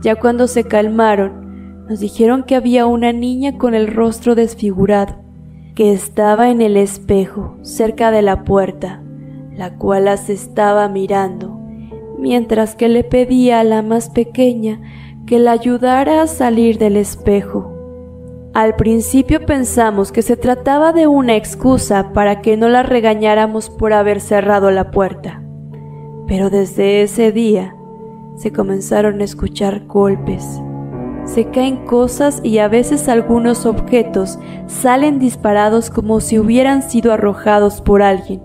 Ya 0.02 0.16
cuando 0.16 0.46
se 0.48 0.64
calmaron, 0.64 1.87
nos 1.88 2.00
dijeron 2.00 2.42
que 2.42 2.57
había 2.57 2.87
una 2.87 3.12
niña 3.12 3.59
con 3.59 3.74
el 3.74 3.87
rostro 3.87 4.35
desfigurado, 4.35 5.16
que 5.74 5.92
estaba 5.92 6.50
en 6.50 6.62
el 6.62 6.76
espejo 6.76 7.59
cerca 7.62 8.11
de 8.11 8.22
la 8.22 8.44
puerta, 8.44 9.02
la 9.55 9.74
cual 9.74 10.07
las 10.07 10.31
estaba 10.31 10.88
mirando, 10.88 11.61
mientras 12.18 12.74
que 12.74 12.88
le 12.88 13.05
pedía 13.05 13.61
a 13.61 13.64
la 13.64 13.83
más 13.83 14.11
pequeña 14.11 14.81
que 15.26 15.38
la 15.38 15.52
ayudara 15.52 16.22
a 16.22 16.26
salir 16.26 16.79
del 16.79 16.96
espejo. 16.96 17.76
Al 18.57 18.75
principio 18.75 19.45
pensamos 19.45 20.12
que 20.12 20.23
se 20.23 20.35
trataba 20.35 20.95
de 20.95 21.07
una 21.07 21.37
excusa 21.37 22.14
para 22.14 22.40
que 22.40 22.57
no 22.57 22.71
la 22.71 22.83
regañáramos 22.83 23.69
por 23.69 23.92
haber 23.92 24.19
cerrado 24.19 24.71
la 24.71 24.90
puerta. 24.90 25.42
Pero 26.27 26.49
desde 26.49 27.03
ese 27.03 27.33
día 27.33 27.77
se 28.37 28.53
comenzaron 28.53 29.21
a 29.21 29.25
escuchar 29.25 29.85
golpes. 29.85 30.42
Se 31.27 31.51
caen 31.51 31.85
cosas 31.85 32.40
y 32.42 32.57
a 32.57 32.69
veces 32.69 33.11
algunos 33.11 33.66
objetos 33.66 34.38
salen 34.69 35.19
disparados 35.19 35.90
como 35.90 36.21
si 36.21 36.38
hubieran 36.38 36.83
sido 36.83 37.12
arrojados 37.12 37.83
por 37.83 38.01
alguien. 38.01 38.40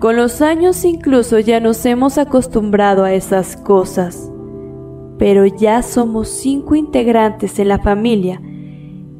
Con 0.00 0.16
los 0.16 0.42
años 0.42 0.84
incluso 0.84 1.38
ya 1.38 1.60
nos 1.60 1.86
hemos 1.86 2.18
acostumbrado 2.18 3.04
a 3.04 3.14
esas 3.14 3.56
cosas. 3.56 4.30
Pero 5.16 5.46
ya 5.46 5.80
somos 5.80 6.28
cinco 6.28 6.74
integrantes 6.74 7.58
en 7.58 7.68
la 7.68 7.78
familia 7.78 8.38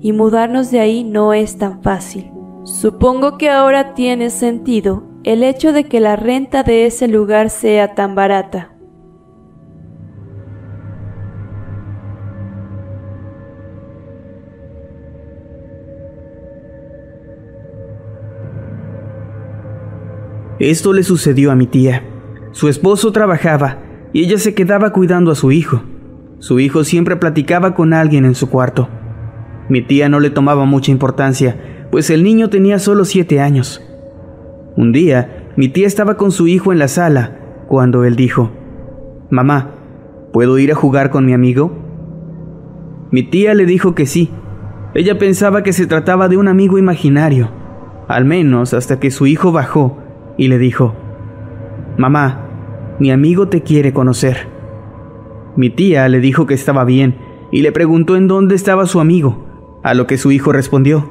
y 0.06 0.12
mudarnos 0.12 0.70
de 0.70 0.78
ahí 0.78 1.02
no 1.02 1.34
es 1.34 1.58
tan 1.58 1.82
fácil. 1.82 2.30
Supongo 2.62 3.36
que 3.38 3.50
ahora 3.50 3.92
tiene 3.94 4.30
sentido 4.30 5.02
el 5.24 5.42
hecho 5.42 5.72
de 5.72 5.82
que 5.82 5.98
la 5.98 6.14
renta 6.14 6.62
de 6.62 6.86
ese 6.86 7.08
lugar 7.08 7.50
sea 7.50 7.96
tan 7.96 8.14
barata. 8.14 8.70
Esto 20.60 20.92
le 20.92 21.02
sucedió 21.02 21.50
a 21.50 21.56
mi 21.56 21.66
tía. 21.66 22.04
Su 22.52 22.68
esposo 22.68 23.10
trabajaba 23.10 23.82
y 24.12 24.22
ella 24.22 24.38
se 24.38 24.54
quedaba 24.54 24.92
cuidando 24.92 25.32
a 25.32 25.34
su 25.34 25.50
hijo. 25.50 25.82
Su 26.38 26.60
hijo 26.60 26.84
siempre 26.84 27.16
platicaba 27.16 27.74
con 27.74 27.92
alguien 27.92 28.24
en 28.24 28.36
su 28.36 28.48
cuarto. 28.48 28.88
Mi 29.68 29.82
tía 29.82 30.08
no 30.08 30.20
le 30.20 30.30
tomaba 30.30 30.64
mucha 30.64 30.92
importancia, 30.92 31.88
pues 31.90 32.10
el 32.10 32.22
niño 32.22 32.50
tenía 32.50 32.78
solo 32.78 33.04
siete 33.04 33.40
años. 33.40 33.82
Un 34.76 34.92
día, 34.92 35.48
mi 35.56 35.68
tía 35.68 35.86
estaba 35.86 36.16
con 36.16 36.30
su 36.30 36.46
hijo 36.46 36.72
en 36.72 36.78
la 36.78 36.88
sala, 36.88 37.38
cuando 37.68 38.04
él 38.04 38.14
dijo, 38.14 38.52
Mamá, 39.28 39.70
¿puedo 40.32 40.58
ir 40.58 40.70
a 40.70 40.76
jugar 40.76 41.10
con 41.10 41.26
mi 41.26 41.32
amigo? 41.32 41.72
Mi 43.10 43.24
tía 43.24 43.54
le 43.54 43.66
dijo 43.66 43.94
que 43.94 44.06
sí. 44.06 44.30
Ella 44.94 45.18
pensaba 45.18 45.62
que 45.62 45.72
se 45.72 45.86
trataba 45.86 46.28
de 46.28 46.36
un 46.36 46.46
amigo 46.46 46.78
imaginario, 46.78 47.50
al 48.06 48.24
menos 48.24 48.72
hasta 48.72 49.00
que 49.00 49.10
su 49.10 49.26
hijo 49.26 49.50
bajó 49.50 49.98
y 50.36 50.48
le 50.48 50.58
dijo, 50.58 50.94
Mamá, 51.98 52.46
mi 53.00 53.10
amigo 53.10 53.48
te 53.48 53.62
quiere 53.62 53.92
conocer. 53.92 54.48
Mi 55.56 55.70
tía 55.70 56.08
le 56.08 56.20
dijo 56.20 56.46
que 56.46 56.54
estaba 56.54 56.84
bien 56.84 57.16
y 57.50 57.62
le 57.62 57.72
preguntó 57.72 58.16
en 58.16 58.28
dónde 58.28 58.54
estaba 58.54 58.86
su 58.86 59.00
amigo 59.00 59.45
a 59.86 59.94
lo 59.94 60.08
que 60.08 60.18
su 60.18 60.32
hijo 60.32 60.50
respondió, 60.50 61.08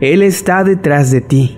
Él 0.00 0.20
está 0.20 0.64
detrás 0.64 1.10
de 1.10 1.22
ti. 1.22 1.56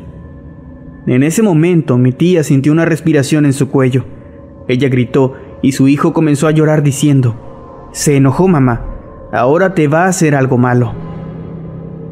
En 1.09 1.25
ese 1.25 1.43
momento 1.43 1.99
mi 1.99 2.13
tía 2.13 2.45
sintió 2.45 2.71
una 2.71 2.85
respiración 2.85 3.45
en 3.45 3.53
su 3.53 3.71
cuello. 3.71 4.05
Ella 4.69 4.89
gritó 4.89 5.35
y 5.63 5.73
su 5.73 5.89
hijo 5.89 6.13
comenzó 6.13 6.47
a 6.47 6.53
llorar 6.53 6.85
diciendo, 6.85 7.89
Se 7.91 8.15
enojó 8.15 8.47
mamá, 8.47 8.85
ahora 9.33 9.75
te 9.75 9.89
va 9.89 10.05
a 10.05 10.09
hacer 10.11 10.37
algo 10.37 10.59
malo. 10.59 10.95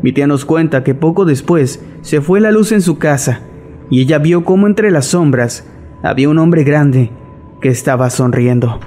Mi 0.03 0.11
tía 0.11 0.27
nos 0.27 0.45
cuenta 0.45 0.83
que 0.83 0.97
poco 0.97 1.25
después 1.25 1.85
se 2.01 2.21
fue 2.21 2.41
la 2.41 2.51
luz 2.51 2.73
en 2.73 2.83
su 2.83 2.99
casa 2.99 3.43
y 3.91 4.01
ella 4.01 4.19
vio 4.19 4.43
cómo 4.43 4.67
entre 4.67 4.91
las 4.91 5.07
sombras 5.07 5.69
había 6.03 6.29
un 6.29 6.39
hombre 6.39 6.65
grande 6.65 7.13
que 7.61 7.69
estaba 7.69 8.11
sonriendo. 8.11 8.81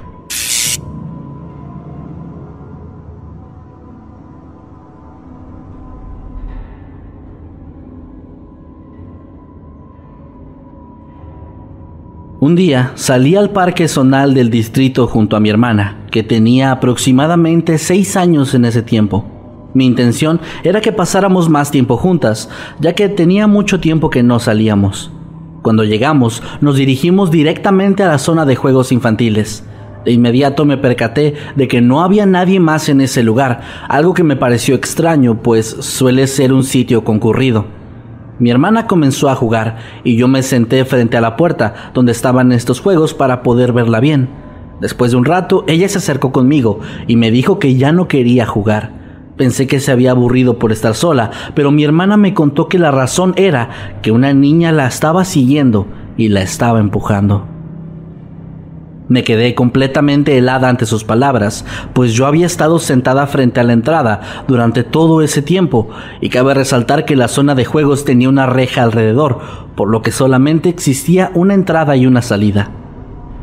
Un 12.42 12.56
día 12.56 12.94
salí 12.96 13.36
al 13.36 13.50
parque 13.50 13.90
zonal 13.90 14.34
del 14.34 14.50
distrito 14.50 15.08
junto 15.08 15.36
a 15.36 15.42
mi 15.42 15.50
hermana, 15.50 16.06
que 16.10 16.24
tenía 16.24 16.72
aproximadamente 16.72 17.78
seis 17.78 18.16
años 18.16 18.54
en 18.54 18.64
ese 18.64 18.82
tiempo. 18.82 19.26
Mi 19.74 19.86
intención 19.86 20.40
era 20.64 20.80
que 20.80 20.94
pasáramos 20.94 21.50
más 21.50 21.70
tiempo 21.70 21.98
juntas, 21.98 22.50
ya 22.80 22.94
que 22.94 23.10
tenía 23.10 23.48
mucho 23.48 23.82
tiempo 23.82 24.10
que 24.10 24.24
no 24.24 24.40
salíamos. 24.40 25.12
Cuando 25.62 25.84
llegamos, 25.84 26.42
nos 26.62 26.78
dirigimos 26.78 27.30
directamente 27.30 28.04
a 28.04 28.08
la 28.08 28.18
zona 28.18 28.46
de 28.46 28.56
juegos 28.56 28.94
infantiles. 28.94 29.66
De 30.06 30.14
inmediato 30.14 30.64
me 30.64 30.78
percaté 30.78 31.34
de 31.58 31.68
que 31.68 31.82
no 31.82 32.04
había 32.04 32.26
nadie 32.26 32.62
más 32.62 32.88
en 32.88 33.02
ese 33.02 33.22
lugar, 33.22 33.60
algo 33.90 34.14
que 34.14 34.24
me 34.24 34.38
pareció 34.38 34.76
extraño, 34.76 35.42
pues 35.44 35.68
suele 35.82 36.26
ser 36.26 36.54
un 36.54 36.64
sitio 36.64 37.04
concurrido. 37.04 37.79
Mi 38.40 38.50
hermana 38.50 38.88
comenzó 38.88 39.30
a 39.30 39.36
jugar 39.36 39.78
y 40.04 40.16
yo 40.16 40.30
me 40.30 40.44
senté 40.44 40.86
frente 40.86 41.18
a 41.18 41.22
la 41.22 41.36
puerta 41.36 41.92
donde 41.94 42.14
estaban 42.14 42.52
estos 42.54 42.80
juegos 42.80 43.14
para 43.14 43.44
poder 43.44 43.74
verla 43.74 44.00
bien. 44.00 44.30
Después 44.80 45.12
de 45.12 45.18
un 45.18 45.26
rato, 45.26 45.66
ella 45.68 45.90
se 45.90 45.98
acercó 45.98 46.32
conmigo 46.32 46.80
y 47.06 47.18
me 47.18 47.32
dijo 47.32 47.60
que 47.60 47.76
ya 47.76 47.92
no 47.92 48.08
quería 48.08 48.46
jugar. 48.46 48.98
Pensé 49.36 49.68
que 49.68 49.82
se 49.82 49.92
había 49.92 50.12
aburrido 50.12 50.58
por 50.58 50.72
estar 50.72 50.96
sola, 50.96 51.32
pero 51.54 51.72
mi 51.72 51.84
hermana 51.84 52.18
me 52.18 52.34
contó 52.34 52.70
que 52.70 52.80
la 52.80 52.92
razón 52.92 53.34
era 53.36 53.70
que 54.02 54.12
una 54.12 54.34
niña 54.34 54.72
la 54.72 54.88
estaba 54.88 55.26
siguiendo 55.26 55.88
y 56.18 56.30
la 56.30 56.42
estaba 56.42 56.80
empujando. 56.80 57.59
Me 59.10 59.24
quedé 59.24 59.56
completamente 59.56 60.38
helada 60.38 60.70
ante 60.70 60.86
sus 60.86 61.04
palabras, 61.04 61.66
pues 61.94 62.14
yo 62.14 62.28
había 62.28 62.46
estado 62.46 62.78
sentada 62.78 63.26
frente 63.26 63.60
a 63.60 63.64
la 63.64 63.74
entrada 63.74 64.44
durante 64.48 64.84
todo 64.84 65.24
ese 65.24 65.42
tiempo, 65.42 65.90
y 66.22 66.30
cabe 66.30 66.54
resaltar 66.54 67.06
que 67.06 67.16
la 67.16 67.28
zona 67.28 67.56
de 67.56 67.66
juegos 67.66 68.06
tenía 68.06 68.30
una 68.30 68.46
reja 68.46 68.84
alrededor, 68.84 69.40
por 69.74 69.90
lo 69.90 70.04
que 70.04 70.12
solamente 70.12 70.70
existía 70.70 71.32
una 71.34 71.56
entrada 71.56 71.96
y 71.98 72.06
una 72.06 72.22
salida. 72.22 72.70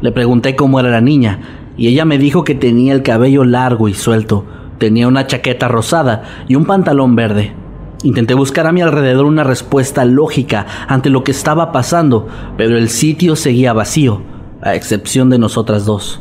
Le 0.00 0.12
pregunté 0.12 0.54
cómo 0.54 0.78
era 0.78 0.88
la 0.88 1.00
niña, 1.00 1.40
y 1.76 1.88
ella 1.88 2.04
me 2.04 2.18
dijo 2.18 2.44
que 2.44 2.54
tenía 2.54 2.92
el 2.92 3.02
cabello 3.02 3.42
largo 3.42 3.88
y 3.88 3.94
suelto, 3.94 4.44
tenía 4.78 5.08
una 5.08 5.26
chaqueta 5.26 5.66
rosada 5.66 6.22
y 6.46 6.54
un 6.54 6.66
pantalón 6.66 7.16
verde. 7.16 7.54
Intenté 8.04 8.34
buscar 8.34 8.68
a 8.68 8.72
mi 8.72 8.82
alrededor 8.82 9.24
una 9.24 9.42
respuesta 9.42 10.04
lógica 10.04 10.64
ante 10.86 11.10
lo 11.10 11.24
que 11.24 11.32
estaba 11.32 11.72
pasando, 11.72 12.28
pero 12.56 12.78
el 12.78 12.88
sitio 12.88 13.34
seguía 13.34 13.72
vacío 13.72 14.35
a 14.66 14.74
excepción 14.74 15.30
de 15.30 15.38
nosotras 15.38 15.86
dos. 15.86 16.20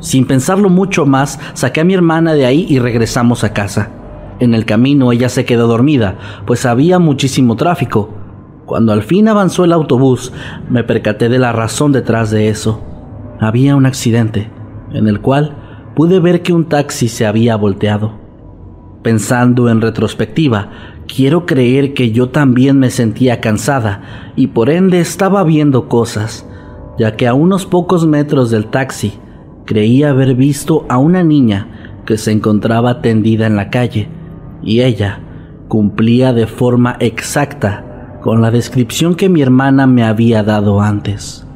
Sin 0.00 0.26
pensarlo 0.26 0.68
mucho 0.68 1.06
más, 1.06 1.40
saqué 1.54 1.80
a 1.80 1.84
mi 1.84 1.94
hermana 1.94 2.34
de 2.34 2.44
ahí 2.44 2.66
y 2.68 2.78
regresamos 2.78 3.42
a 3.42 3.54
casa. 3.54 3.90
En 4.38 4.52
el 4.52 4.66
camino 4.66 5.12
ella 5.12 5.30
se 5.30 5.46
quedó 5.46 5.66
dormida, 5.66 6.18
pues 6.46 6.66
había 6.66 6.98
muchísimo 6.98 7.56
tráfico. 7.56 8.10
Cuando 8.66 8.92
al 8.92 9.02
fin 9.02 9.28
avanzó 9.28 9.64
el 9.64 9.72
autobús, 9.72 10.32
me 10.68 10.84
percaté 10.84 11.28
de 11.28 11.38
la 11.38 11.52
razón 11.52 11.92
detrás 11.92 12.30
de 12.30 12.48
eso. 12.48 12.82
Había 13.40 13.76
un 13.76 13.86
accidente, 13.86 14.50
en 14.92 15.08
el 15.08 15.20
cual 15.20 15.56
pude 15.96 16.20
ver 16.20 16.42
que 16.42 16.52
un 16.52 16.66
taxi 16.66 17.08
se 17.08 17.24
había 17.24 17.56
volteado. 17.56 18.12
Pensando 19.02 19.70
en 19.70 19.80
retrospectiva, 19.80 20.70
quiero 21.06 21.46
creer 21.46 21.94
que 21.94 22.10
yo 22.10 22.28
también 22.28 22.78
me 22.78 22.90
sentía 22.90 23.40
cansada 23.40 24.32
y 24.36 24.48
por 24.48 24.68
ende 24.68 25.00
estaba 25.00 25.44
viendo 25.44 25.88
cosas 25.88 26.46
ya 26.98 27.16
que 27.16 27.26
a 27.26 27.34
unos 27.34 27.66
pocos 27.66 28.06
metros 28.06 28.50
del 28.50 28.66
taxi 28.66 29.14
creía 29.64 30.10
haber 30.10 30.34
visto 30.34 30.84
a 30.88 30.98
una 30.98 31.22
niña 31.22 32.00
que 32.04 32.18
se 32.18 32.32
encontraba 32.32 33.00
tendida 33.00 33.46
en 33.46 33.56
la 33.56 33.70
calle 33.70 34.08
y 34.62 34.80
ella 34.82 35.20
cumplía 35.68 36.32
de 36.32 36.46
forma 36.46 36.96
exacta 37.00 38.18
con 38.22 38.40
la 38.40 38.50
descripción 38.50 39.14
que 39.14 39.28
mi 39.28 39.42
hermana 39.42 39.86
me 39.86 40.04
había 40.04 40.42
dado 40.42 40.80
antes. 40.80 41.46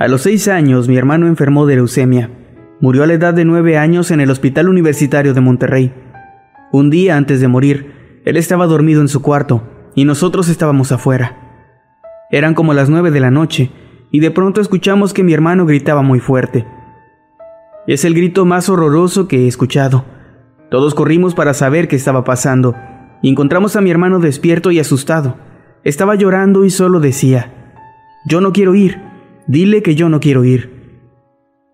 A 0.00 0.08
los 0.08 0.22
seis 0.22 0.48
años 0.48 0.88
mi 0.88 0.96
hermano 0.96 1.26
enfermó 1.26 1.66
de 1.66 1.74
leucemia. 1.74 2.30
Murió 2.80 3.02
a 3.02 3.06
la 3.06 3.12
edad 3.12 3.34
de 3.34 3.44
nueve 3.44 3.76
años 3.76 4.10
en 4.10 4.22
el 4.22 4.30
Hospital 4.30 4.70
Universitario 4.70 5.34
de 5.34 5.42
Monterrey. 5.42 5.92
Un 6.72 6.88
día 6.88 7.18
antes 7.18 7.42
de 7.42 7.48
morir, 7.48 8.22
él 8.24 8.38
estaba 8.38 8.66
dormido 8.66 9.02
en 9.02 9.08
su 9.08 9.20
cuarto 9.20 9.62
y 9.94 10.06
nosotros 10.06 10.48
estábamos 10.48 10.90
afuera. 10.90 11.36
Eran 12.30 12.54
como 12.54 12.72
las 12.72 12.88
nueve 12.88 13.10
de 13.10 13.20
la 13.20 13.30
noche 13.30 13.72
y 14.10 14.20
de 14.20 14.30
pronto 14.30 14.62
escuchamos 14.62 15.12
que 15.12 15.22
mi 15.22 15.34
hermano 15.34 15.66
gritaba 15.66 16.00
muy 16.00 16.18
fuerte. 16.18 16.66
Es 17.86 18.06
el 18.06 18.14
grito 18.14 18.46
más 18.46 18.70
horroroso 18.70 19.28
que 19.28 19.44
he 19.44 19.48
escuchado. 19.48 20.06
Todos 20.70 20.94
corrimos 20.94 21.34
para 21.34 21.52
saber 21.52 21.88
qué 21.88 21.96
estaba 21.96 22.24
pasando 22.24 22.74
y 23.20 23.28
encontramos 23.28 23.76
a 23.76 23.82
mi 23.82 23.90
hermano 23.90 24.18
despierto 24.18 24.70
y 24.70 24.78
asustado. 24.78 25.36
Estaba 25.84 26.14
llorando 26.14 26.64
y 26.64 26.70
solo 26.70 27.00
decía, 27.00 27.52
yo 28.24 28.40
no 28.40 28.54
quiero 28.54 28.74
ir, 28.74 29.09
Dile 29.50 29.82
que 29.82 29.96
yo 29.96 30.08
no 30.08 30.20
quiero 30.20 30.44
ir. 30.44 30.70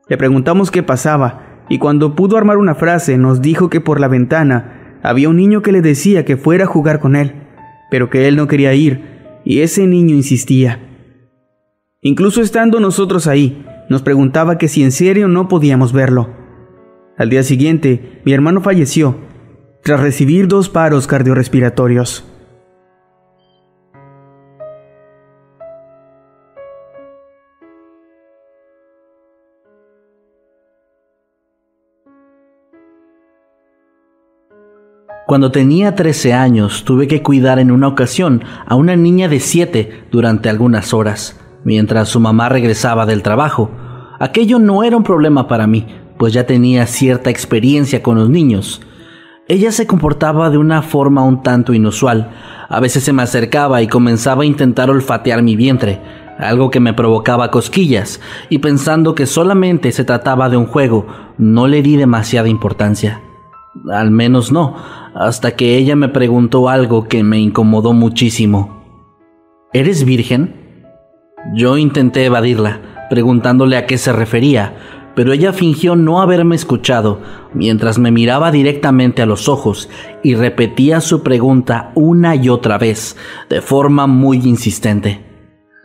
Le 0.09 0.17
preguntamos 0.17 0.71
qué 0.71 0.83
pasaba, 0.83 1.62
y 1.69 1.77
cuando 1.77 2.17
pudo 2.17 2.39
armar 2.39 2.57
una 2.57 2.75
frase 2.75 3.19
nos 3.19 3.43
dijo 3.43 3.69
que 3.69 3.83
por 3.83 4.01
la 4.01 4.09
ventana 4.09 4.99
había 5.03 5.29
un 5.29 5.37
niño 5.37 5.61
que 5.61 5.73
le 5.73 5.83
decía 5.83 6.25
que 6.25 6.39
fuera 6.39 6.65
a 6.65 6.69
jugar 6.69 7.01
con 7.01 7.17
él, 7.17 7.35
pero 7.91 8.09
que 8.09 8.29
él 8.29 8.37
no 8.37 8.47
quería 8.47 8.73
ir, 8.73 9.41
y 9.45 9.61
ese 9.61 9.87
niño 9.87 10.15
insistía. 10.15 10.81
Incluso 12.01 12.41
estando 12.41 12.81
nosotros 12.81 13.27
ahí, 13.27 13.67
nos 13.91 14.01
preguntaba 14.01 14.57
que 14.57 14.69
si 14.69 14.83
en 14.83 14.91
serio 14.91 15.29
no 15.29 15.47
podíamos 15.47 15.93
verlo. 15.93 16.31
Al 17.19 17.29
día 17.29 17.43
siguiente, 17.43 18.23
mi 18.25 18.33
hermano 18.33 18.62
falleció, 18.62 19.19
tras 19.85 20.01
recibir 20.01 20.49
dos 20.49 20.71
paros 20.71 21.07
cardiorrespiratorios. 21.07 22.25
Cuando 35.27 35.51
tenía 35.51 35.97
13 35.97 36.35
años 36.35 36.85
tuve 36.85 37.09
que 37.09 37.21
cuidar 37.21 37.59
en 37.59 37.73
una 37.73 37.89
ocasión 37.89 38.45
a 38.65 38.77
una 38.77 38.95
niña 38.95 39.27
de 39.27 39.41
7 39.41 40.05
durante 40.12 40.49
algunas 40.49 40.95
horas, 40.95 41.41
mientras 41.65 42.09
su 42.09 42.21
mamá 42.21 42.49
regresaba 42.49 43.07
del 43.07 43.25
trabajo. 43.25 43.73
Aquello 44.21 44.61
no 44.61 44.85
era 44.85 44.97
un 44.97 45.03
problema 45.03 45.49
para 45.49 45.67
mí, 45.67 45.85
pues 46.17 46.33
ya 46.33 46.47
tenía 46.47 46.87
cierta 46.87 47.29
experiencia 47.29 48.05
con 48.05 48.15
los 48.19 48.31
niños. 48.31 48.81
Ella 49.49 49.73
se 49.73 49.89
comportaba 49.89 50.49
de 50.49 50.59
una 50.59 50.81
forma 50.83 51.25
un 51.25 51.43
tanto 51.43 51.75
inusual. 51.75 52.31
A 52.69 52.79
veces 52.79 53.03
se 53.03 53.12
me 53.12 53.25
acercaba 53.25 53.83
y 53.83 53.89
comenzaba 53.89 54.45
a 54.45 54.47
intentar 54.47 54.91
olfatear 54.91 55.43
mi 55.43 55.57
vientre, 55.57 56.01
algo 56.39 56.71
que 56.71 56.79
me 56.79 56.95
provocaba 56.95 57.51
cosquillas, 57.51 58.21
y 58.49 58.59
pensando 58.59 59.17
que 59.17 59.27
solamente 59.27 59.91
se 59.91 60.05
trataba 60.05 60.49
de 60.49 60.57
un 60.57 60.67
juego, 60.67 61.09
no 61.37 61.67
le 61.67 61.83
di 61.83 61.97
demasiada 61.97 62.49
importancia. 62.49 63.23
Al 63.91 64.11
menos 64.11 64.53
no, 64.53 64.77
hasta 65.18 65.52
que 65.52 65.76
ella 65.79 65.96
me 65.96 66.09
preguntó 66.09 66.68
algo 66.68 67.09
que 67.09 67.22
me 67.22 67.38
incomodó 67.38 67.94
muchísimo. 67.94 68.85
¿Eres 69.72 70.05
virgen? 70.05 70.85
Yo 71.55 71.79
intenté 71.79 72.26
evadirla, 72.26 73.07
preguntándole 73.09 73.79
a 73.79 73.87
qué 73.87 73.96
se 73.96 74.12
refería, 74.12 74.74
pero 75.14 75.33
ella 75.33 75.55
fingió 75.55 75.96
no 75.96 76.20
haberme 76.20 76.55
escuchado, 76.55 77.20
mientras 77.55 77.98
me 77.98 78.11
miraba 78.11 78.50
directamente 78.50 79.22
a 79.22 79.26
los 79.26 79.48
ojos 79.48 79.88
y 80.22 80.35
repetía 80.35 81.00
su 81.00 81.22
pregunta 81.22 81.92
una 81.94 82.37
y 82.37 82.50
otra 82.50 82.76
vez, 82.76 83.16
de 83.48 83.62
forma 83.62 84.07
muy 84.07 84.38
insistente. 84.44 85.24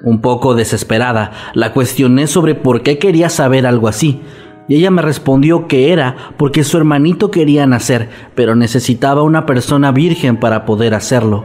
Un 0.03 0.19
poco 0.19 0.55
desesperada, 0.55 1.31
la 1.53 1.71
cuestioné 1.71 2.27
sobre 2.27 2.55
por 2.55 2.81
qué 2.81 2.97
quería 2.97 3.29
saber 3.29 3.65
algo 3.65 3.87
así, 3.87 4.19
y 4.71 4.75
ella 4.75 4.89
me 4.89 5.01
respondió 5.01 5.67
que 5.67 5.91
era 5.91 6.15
porque 6.37 6.63
su 6.63 6.77
hermanito 6.77 7.29
quería 7.29 7.67
nacer, 7.67 8.07
pero 8.35 8.55
necesitaba 8.55 9.21
una 9.21 9.45
persona 9.45 9.91
virgen 9.91 10.37
para 10.37 10.63
poder 10.63 10.93
hacerlo. 10.93 11.43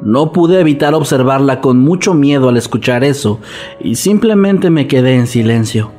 No 0.00 0.32
pude 0.32 0.58
evitar 0.58 0.92
observarla 0.92 1.60
con 1.60 1.78
mucho 1.78 2.14
miedo 2.14 2.48
al 2.48 2.56
escuchar 2.56 3.04
eso 3.04 3.38
y 3.78 3.94
simplemente 3.94 4.70
me 4.70 4.88
quedé 4.88 5.14
en 5.14 5.28
silencio. 5.28 5.92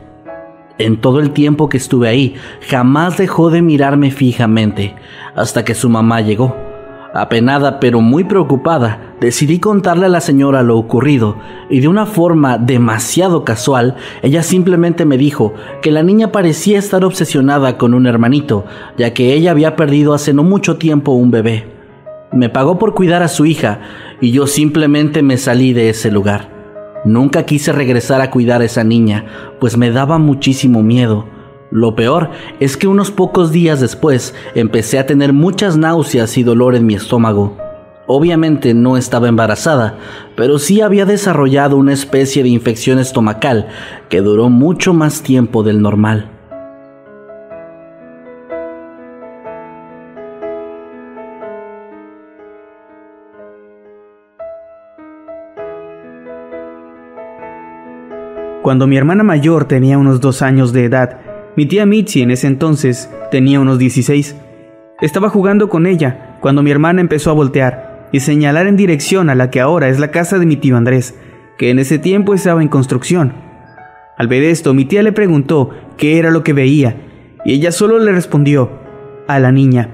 En 0.78 0.98
todo 0.98 1.22
el 1.22 1.32
tiempo 1.32 1.70
que 1.70 1.78
estuve 1.78 2.10
ahí, 2.10 2.36
jamás 2.68 3.16
dejó 3.16 3.50
de 3.50 3.62
mirarme 3.62 4.12
fijamente, 4.12 4.96
hasta 5.38 5.64
que 5.64 5.74
su 5.74 5.88
mamá 5.88 6.20
llegó. 6.20 6.58
Apenada 7.14 7.80
pero 7.80 8.02
muy 8.02 8.26
preocupada, 8.26 9.13
decidí 9.24 9.60
contarle 9.60 10.08
a 10.08 10.10
la 10.10 10.20
señora 10.20 10.64
lo 10.64 10.78
ocurrido, 10.78 11.38
y 11.70 11.80
de 11.80 11.88
una 11.88 12.06
forma 12.06 12.58
demasiado 12.58 13.46
casual, 13.46 13.96
ella 14.22 14.44
simplemente 14.44 15.06
me 15.06 15.18
dijo 15.18 15.54
que 15.82 15.92
la 15.92 16.04
niña 16.04 16.34
parecía 16.34 16.78
estar 16.78 17.06
obsesionada 17.06 17.78
con 17.78 17.94
un 17.94 18.06
hermanito, 18.06 18.66
ya 18.98 19.14
que 19.14 19.34
ella 19.34 19.52
había 19.52 19.78
perdido 19.78 20.14
hace 20.14 20.34
no 20.34 20.44
mucho 20.44 20.76
tiempo 20.76 21.14
un 21.14 21.32
bebé. 21.32 21.72
Me 22.34 22.50
pagó 22.50 22.78
por 22.78 22.94
cuidar 22.96 23.24
a 23.24 23.30
su 23.30 23.46
hija, 23.46 23.80
y 24.20 24.32
yo 24.32 24.46
simplemente 24.46 25.24
me 25.24 25.38
salí 25.38 25.72
de 25.72 25.88
ese 25.88 26.12
lugar. 26.12 26.52
Nunca 27.06 27.44
quise 27.44 27.72
regresar 27.72 28.20
a 28.20 28.30
cuidar 28.30 28.62
a 28.62 28.66
esa 28.66 28.84
niña, 28.84 29.26
pues 29.62 29.78
me 29.78 29.90
daba 29.90 30.18
muchísimo 30.18 30.84
miedo. 30.84 31.28
Lo 31.72 31.96
peor 31.96 32.30
es 32.60 32.76
que 32.76 32.88
unos 32.88 33.10
pocos 33.10 33.54
días 33.54 33.80
después 33.80 34.36
empecé 34.54 35.00
a 35.00 35.06
tener 35.06 35.32
muchas 35.32 35.78
náuseas 35.78 36.38
y 36.38 36.44
dolor 36.44 36.76
en 36.76 36.86
mi 36.86 36.96
estómago. 36.96 37.63
Obviamente 38.06 38.74
no 38.74 38.98
estaba 38.98 39.30
embarazada, 39.30 39.98
pero 40.36 40.60
sí 40.60 40.82
había 40.82 41.06
desarrollado 41.06 41.78
una 41.78 41.94
especie 41.94 42.44
de 42.44 42.50
infección 42.50 43.00
estomacal 43.00 43.68
que 44.10 44.20
duró 44.20 44.50
mucho 44.50 44.94
más 44.94 45.24
tiempo 45.24 45.64
del 45.64 45.82
normal. 45.82 46.30
Cuando 58.62 58.88
mi 58.88 58.98
hermana 58.98 59.24
mayor 59.24 59.66
tenía 59.66 59.98
unos 59.98 60.20
dos 60.20 60.42
años 60.42 60.74
de 60.74 60.86
edad, 60.86 61.20
mi 61.56 61.66
tía 61.66 61.86
Mitzi 61.86 62.22
en 62.22 62.32
ese 62.32 62.48
entonces 62.48 63.10
tenía 63.30 63.60
unos 63.60 63.78
16. 63.78 64.36
Estaba 65.02 65.30
jugando 65.30 65.70
con 65.70 65.86
ella 65.86 66.38
cuando 66.40 66.64
mi 66.64 66.72
hermana 66.72 67.02
empezó 67.02 67.30
a 67.30 67.34
voltear 67.34 67.93
y 68.14 68.22
señalar 68.22 68.68
en 68.68 68.78
dirección 68.78 69.30
a 69.30 69.36
la 69.36 69.50
que 69.50 69.60
ahora 69.60 69.90
es 69.90 70.00
la 70.00 70.12
casa 70.12 70.40
de 70.40 70.46
mi 70.46 70.56
tío 70.56 70.78
Andrés, 70.78 71.16
que 71.58 71.72
en 71.72 71.80
ese 71.80 72.00
tiempo 72.00 72.34
estaba 72.34 72.62
en 72.62 72.70
construcción. 72.70 73.34
Al 74.18 74.28
ver 74.28 74.44
esto, 74.44 74.74
mi 74.76 74.86
tía 74.86 75.02
le 75.02 75.12
preguntó 75.12 75.72
qué 75.98 76.20
era 76.20 76.30
lo 76.30 76.44
que 76.44 76.54
veía, 76.54 76.96
y 77.44 77.54
ella 77.54 77.72
solo 77.72 77.98
le 77.98 78.12
respondió, 78.12 78.70
a 79.28 79.40
la 79.40 79.52
niña. 79.52 79.90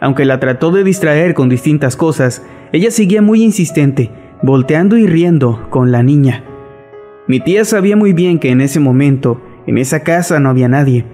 Aunque 0.00 0.24
la 0.24 0.40
trató 0.40 0.72
de 0.72 0.82
distraer 0.82 1.32
con 1.32 1.48
distintas 1.48 1.96
cosas, 1.96 2.42
ella 2.72 2.90
seguía 2.90 3.22
muy 3.22 3.42
insistente, 3.42 4.10
volteando 4.42 4.96
y 4.96 5.06
riendo 5.06 5.68
con 5.70 5.92
la 5.92 6.02
niña. 6.02 6.44
Mi 7.28 7.38
tía 7.38 7.64
sabía 7.64 7.96
muy 7.96 8.12
bien 8.12 8.40
que 8.40 8.50
en 8.50 8.60
ese 8.60 8.80
momento, 8.80 9.40
en 9.68 9.78
esa 9.78 10.02
casa 10.02 10.40
no 10.40 10.48
había 10.48 10.68
nadie, 10.68 11.04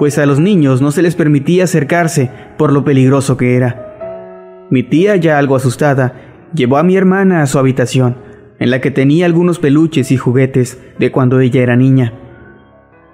pues 0.00 0.18
a 0.18 0.26
los 0.26 0.40
niños 0.40 0.82
no 0.82 0.90
se 0.90 1.02
les 1.02 1.14
permitía 1.14 1.64
acercarse 1.64 2.30
por 2.56 2.72
lo 2.72 2.84
peligroso 2.84 3.36
que 3.36 3.54
era. 3.54 3.87
Mi 4.70 4.82
tía, 4.82 5.16
ya 5.16 5.38
algo 5.38 5.56
asustada, 5.56 6.14
llevó 6.54 6.76
a 6.76 6.82
mi 6.82 6.96
hermana 6.96 7.42
a 7.42 7.46
su 7.46 7.58
habitación, 7.58 8.16
en 8.58 8.70
la 8.70 8.80
que 8.80 8.90
tenía 8.90 9.26
algunos 9.26 9.58
peluches 9.58 10.10
y 10.10 10.16
juguetes 10.16 10.78
de 10.98 11.10
cuando 11.10 11.40
ella 11.40 11.62
era 11.62 11.76
niña. 11.76 12.12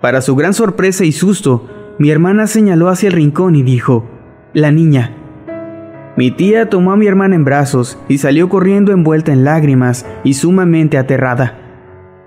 Para 0.01 0.21
su 0.21 0.35
gran 0.35 0.55
sorpresa 0.55 1.05
y 1.05 1.13
susto, 1.13 1.69
mi 1.99 2.11
hermana 2.11 2.47
señaló 2.47 2.89
hacia 2.89 3.09
el 3.09 3.13
rincón 3.13 3.55
y 3.55 3.63
dijo, 3.63 4.09
La 4.53 4.71
niña. 4.71 5.17
Mi 6.17 6.31
tía 6.31 6.69
tomó 6.69 6.93
a 6.93 6.97
mi 6.97 7.07
hermana 7.07 7.35
en 7.35 7.45
brazos 7.45 7.99
y 8.09 8.19
salió 8.19 8.49
corriendo 8.49 8.93
envuelta 8.93 9.33
en 9.33 9.45
lágrimas 9.45 10.07
y 10.23 10.35
sumamente 10.35 10.99
aterrada. 10.99 11.59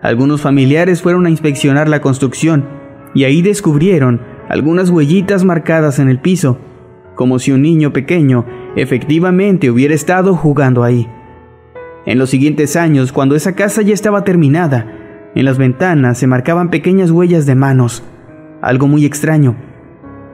Algunos 0.02 0.42
familiares 0.42 1.02
fueron 1.02 1.26
a 1.26 1.30
inspeccionar 1.30 1.90
la 1.90 2.02
construcción 2.02 2.66
y 3.14 3.24
ahí 3.24 3.42
descubrieron 3.42 4.22
algunas 4.50 4.90
huellitas 4.90 5.44
marcadas 5.44 6.00
en 6.00 6.10
el 6.10 6.20
piso, 6.20 6.60
como 7.16 7.40
si 7.40 7.52
un 7.52 7.62
niño 7.62 7.94
pequeño 7.94 8.46
efectivamente 8.78 9.70
hubiera 9.72 9.94
estado 9.94 10.36
jugando 10.36 10.84
ahí. 10.84 11.10
En 12.06 12.20
los 12.20 12.30
siguientes 12.30 12.76
años, 12.76 13.12
cuando 13.12 13.36
esa 13.36 13.54
casa 13.54 13.82
ya 13.82 13.94
estaba 13.94 14.24
terminada, 14.24 15.32
en 15.36 15.46
las 15.46 15.58
ventanas 15.58 16.18
se 16.18 16.28
marcaban 16.28 16.70
pequeñas 16.70 17.12
huellas 17.12 17.46
de 17.46 17.56
manos, 17.56 18.04
algo 18.62 18.88
muy 18.88 19.06
extraño, 19.06 19.56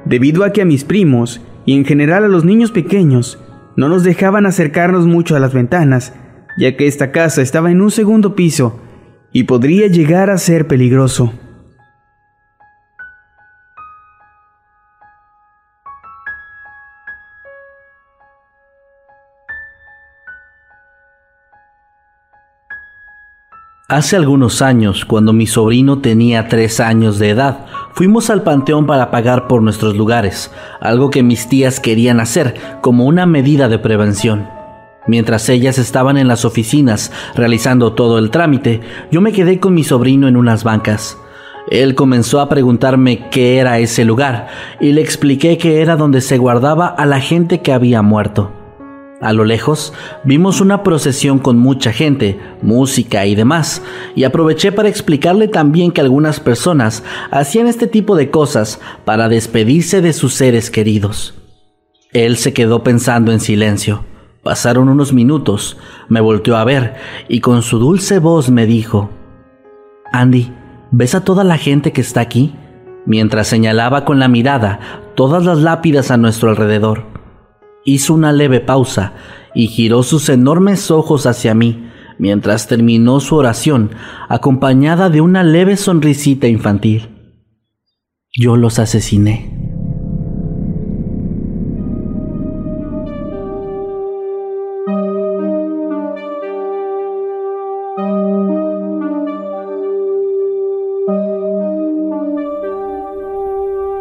debido 0.05 0.43
a 0.43 0.51
que 0.51 0.61
a 0.61 0.65
mis 0.65 0.83
primos 0.83 1.41
y 1.65 1.75
en 1.75 1.85
general 1.85 2.25
a 2.25 2.27
los 2.27 2.45
niños 2.45 2.71
pequeños 2.71 3.39
no 3.75 3.89
nos 3.89 4.03
dejaban 4.03 4.45
acercarnos 4.45 5.07
mucho 5.07 5.35
a 5.35 5.39
las 5.39 5.53
ventanas, 5.53 6.13
ya 6.57 6.77
que 6.77 6.85
esta 6.85 7.11
casa 7.11 7.41
estaba 7.41 7.71
en 7.71 7.81
un 7.81 7.89
segundo 7.89 8.35
piso 8.35 8.79
y 9.31 9.43
podría 9.43 9.87
llegar 9.87 10.29
a 10.29 10.37
ser 10.37 10.67
peligroso. 10.67 11.33
Hace 23.93 24.15
algunos 24.15 24.63
años, 24.63 25.05
cuando 25.05 25.33
mi 25.33 25.45
sobrino 25.45 25.99
tenía 25.99 26.47
tres 26.47 26.79
años 26.79 27.19
de 27.19 27.29
edad, 27.29 27.67
fuimos 27.93 28.31
al 28.31 28.41
panteón 28.41 28.87
para 28.87 29.11
pagar 29.11 29.47
por 29.47 29.61
nuestros 29.61 29.95
lugares, 29.95 30.49
algo 30.81 31.11
que 31.11 31.21
mis 31.21 31.47
tías 31.47 31.79
querían 31.79 32.19
hacer 32.19 32.55
como 32.81 33.05
una 33.05 33.27
medida 33.27 33.69
de 33.69 33.77
prevención. 33.77 34.49
Mientras 35.05 35.47
ellas 35.47 35.77
estaban 35.77 36.17
en 36.17 36.27
las 36.27 36.43
oficinas 36.43 37.11
realizando 37.35 37.93
todo 37.93 38.17
el 38.17 38.31
trámite, 38.31 38.81
yo 39.11 39.21
me 39.21 39.31
quedé 39.31 39.59
con 39.59 39.75
mi 39.75 39.83
sobrino 39.83 40.27
en 40.27 40.37
unas 40.37 40.63
bancas. 40.63 41.19
Él 41.69 41.93
comenzó 41.93 42.39
a 42.39 42.49
preguntarme 42.49 43.29
qué 43.29 43.59
era 43.59 43.77
ese 43.77 44.05
lugar 44.05 44.47
y 44.81 44.93
le 44.93 45.01
expliqué 45.01 45.59
que 45.59 45.83
era 45.83 45.97
donde 45.97 46.21
se 46.21 46.39
guardaba 46.39 46.87
a 46.87 47.05
la 47.05 47.19
gente 47.19 47.61
que 47.61 47.71
había 47.71 48.01
muerto. 48.01 48.62
A 49.24 49.32
lo 49.32 49.45
lejos 49.45 49.93
vimos 50.26 50.59
una 50.59 50.84
procesión 50.84 51.39
con 51.39 51.57
mucha 51.57 51.93
gente, 51.93 52.38
música 52.61 53.26
y 53.26 53.36
demás, 53.36 53.82
y 54.15 54.26
aproveché 54.26 54.74
para 54.74 54.89
explicarle 54.89 55.47
también 55.47 55.93
que 55.93 56.01
algunas 56.01 56.41
personas 56.41 57.05
hacían 57.32 57.67
este 57.67 57.88
tipo 57.88 58.17
de 58.17 58.30
cosas 58.30 58.82
para 59.05 59.30
despedirse 59.30 60.01
de 60.01 60.11
sus 60.11 60.34
seres 60.34 60.69
queridos. 60.69 61.36
Él 62.11 62.36
se 62.36 62.51
quedó 62.51 62.84
pensando 62.84 63.32
en 63.32 63.39
silencio. 63.39 64.03
Pasaron 64.43 64.89
unos 64.89 65.13
minutos, 65.13 65.78
me 66.09 66.19
volteó 66.19 66.57
a 66.57 66.65
ver 66.65 66.95
y 67.30 67.39
con 67.39 67.61
su 67.61 67.80
dulce 67.80 68.19
voz 68.19 68.49
me 68.49 68.65
dijo, 68.65 69.09
Andy, 70.11 70.51
¿ves 70.91 71.15
a 71.15 71.24
toda 71.24 71.45
la 71.45 71.57
gente 71.57 71.93
que 71.93 72.01
está 72.01 72.19
aquí? 72.19 72.53
Mientras 73.05 73.47
señalaba 73.47 74.03
con 74.03 74.19
la 74.19 74.28
mirada 74.28 74.82
todas 75.15 75.45
las 75.45 75.59
lápidas 75.59 76.11
a 76.11 76.17
nuestro 76.17 76.49
alrededor. 76.49 77.12
Hizo 77.86 78.13
una 78.13 78.31
leve 78.31 78.59
pausa 78.59 79.13
y 79.53 79.67
giró 79.67 80.03
sus 80.03 80.29
enormes 80.29 80.91
ojos 80.91 81.25
hacia 81.25 81.53
mí 81.53 81.89
mientras 82.17 82.67
terminó 82.67 83.19
su 83.19 83.36
oración, 83.36 83.91
acompañada 84.29 85.09
de 85.09 85.21
una 85.21 85.43
leve 85.43 85.77
sonrisita 85.77 86.47
infantil. 86.47 87.09
Yo 88.31 88.55
los 88.55 88.79
asesiné. 88.79 89.62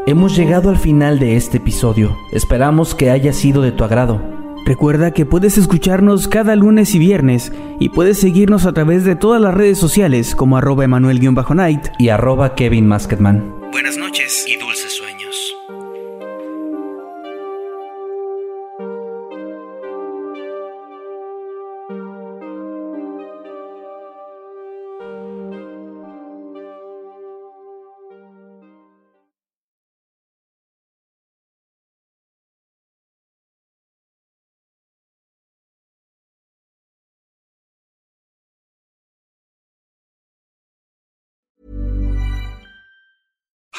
Hemos 0.04 0.36
llegado 0.36 0.68
al 0.68 0.78
final 0.78 1.20
de 1.20 1.36
este 1.36 1.58
episodio. 1.58 2.18
Esperamos 2.32 2.96
que 2.96 3.10
haya 3.10 3.32
sido 3.32 3.62
de 3.62 3.70
tu 3.70 3.84
agrado. 3.84 4.20
Recuerda 4.66 5.12
que 5.12 5.26
puedes 5.26 5.58
escucharnos 5.58 6.26
cada 6.26 6.56
lunes 6.56 6.96
y 6.96 6.98
viernes 6.98 7.52
y 7.78 7.88
puedes 7.90 8.18
seguirnos 8.18 8.66
a 8.66 8.72
través 8.72 9.04
de 9.04 9.14
todas 9.14 9.40
las 9.40 9.54
redes 9.54 9.78
sociales 9.78 10.34
como 10.34 10.56
arroba 10.56 10.84
emanuel-night 10.84 11.86
y 12.00 12.08
arroba 12.08 12.56
Kevin 12.56 12.88
Masketman. 12.88 13.54
Buenas 13.70 13.96
noches 13.96 14.31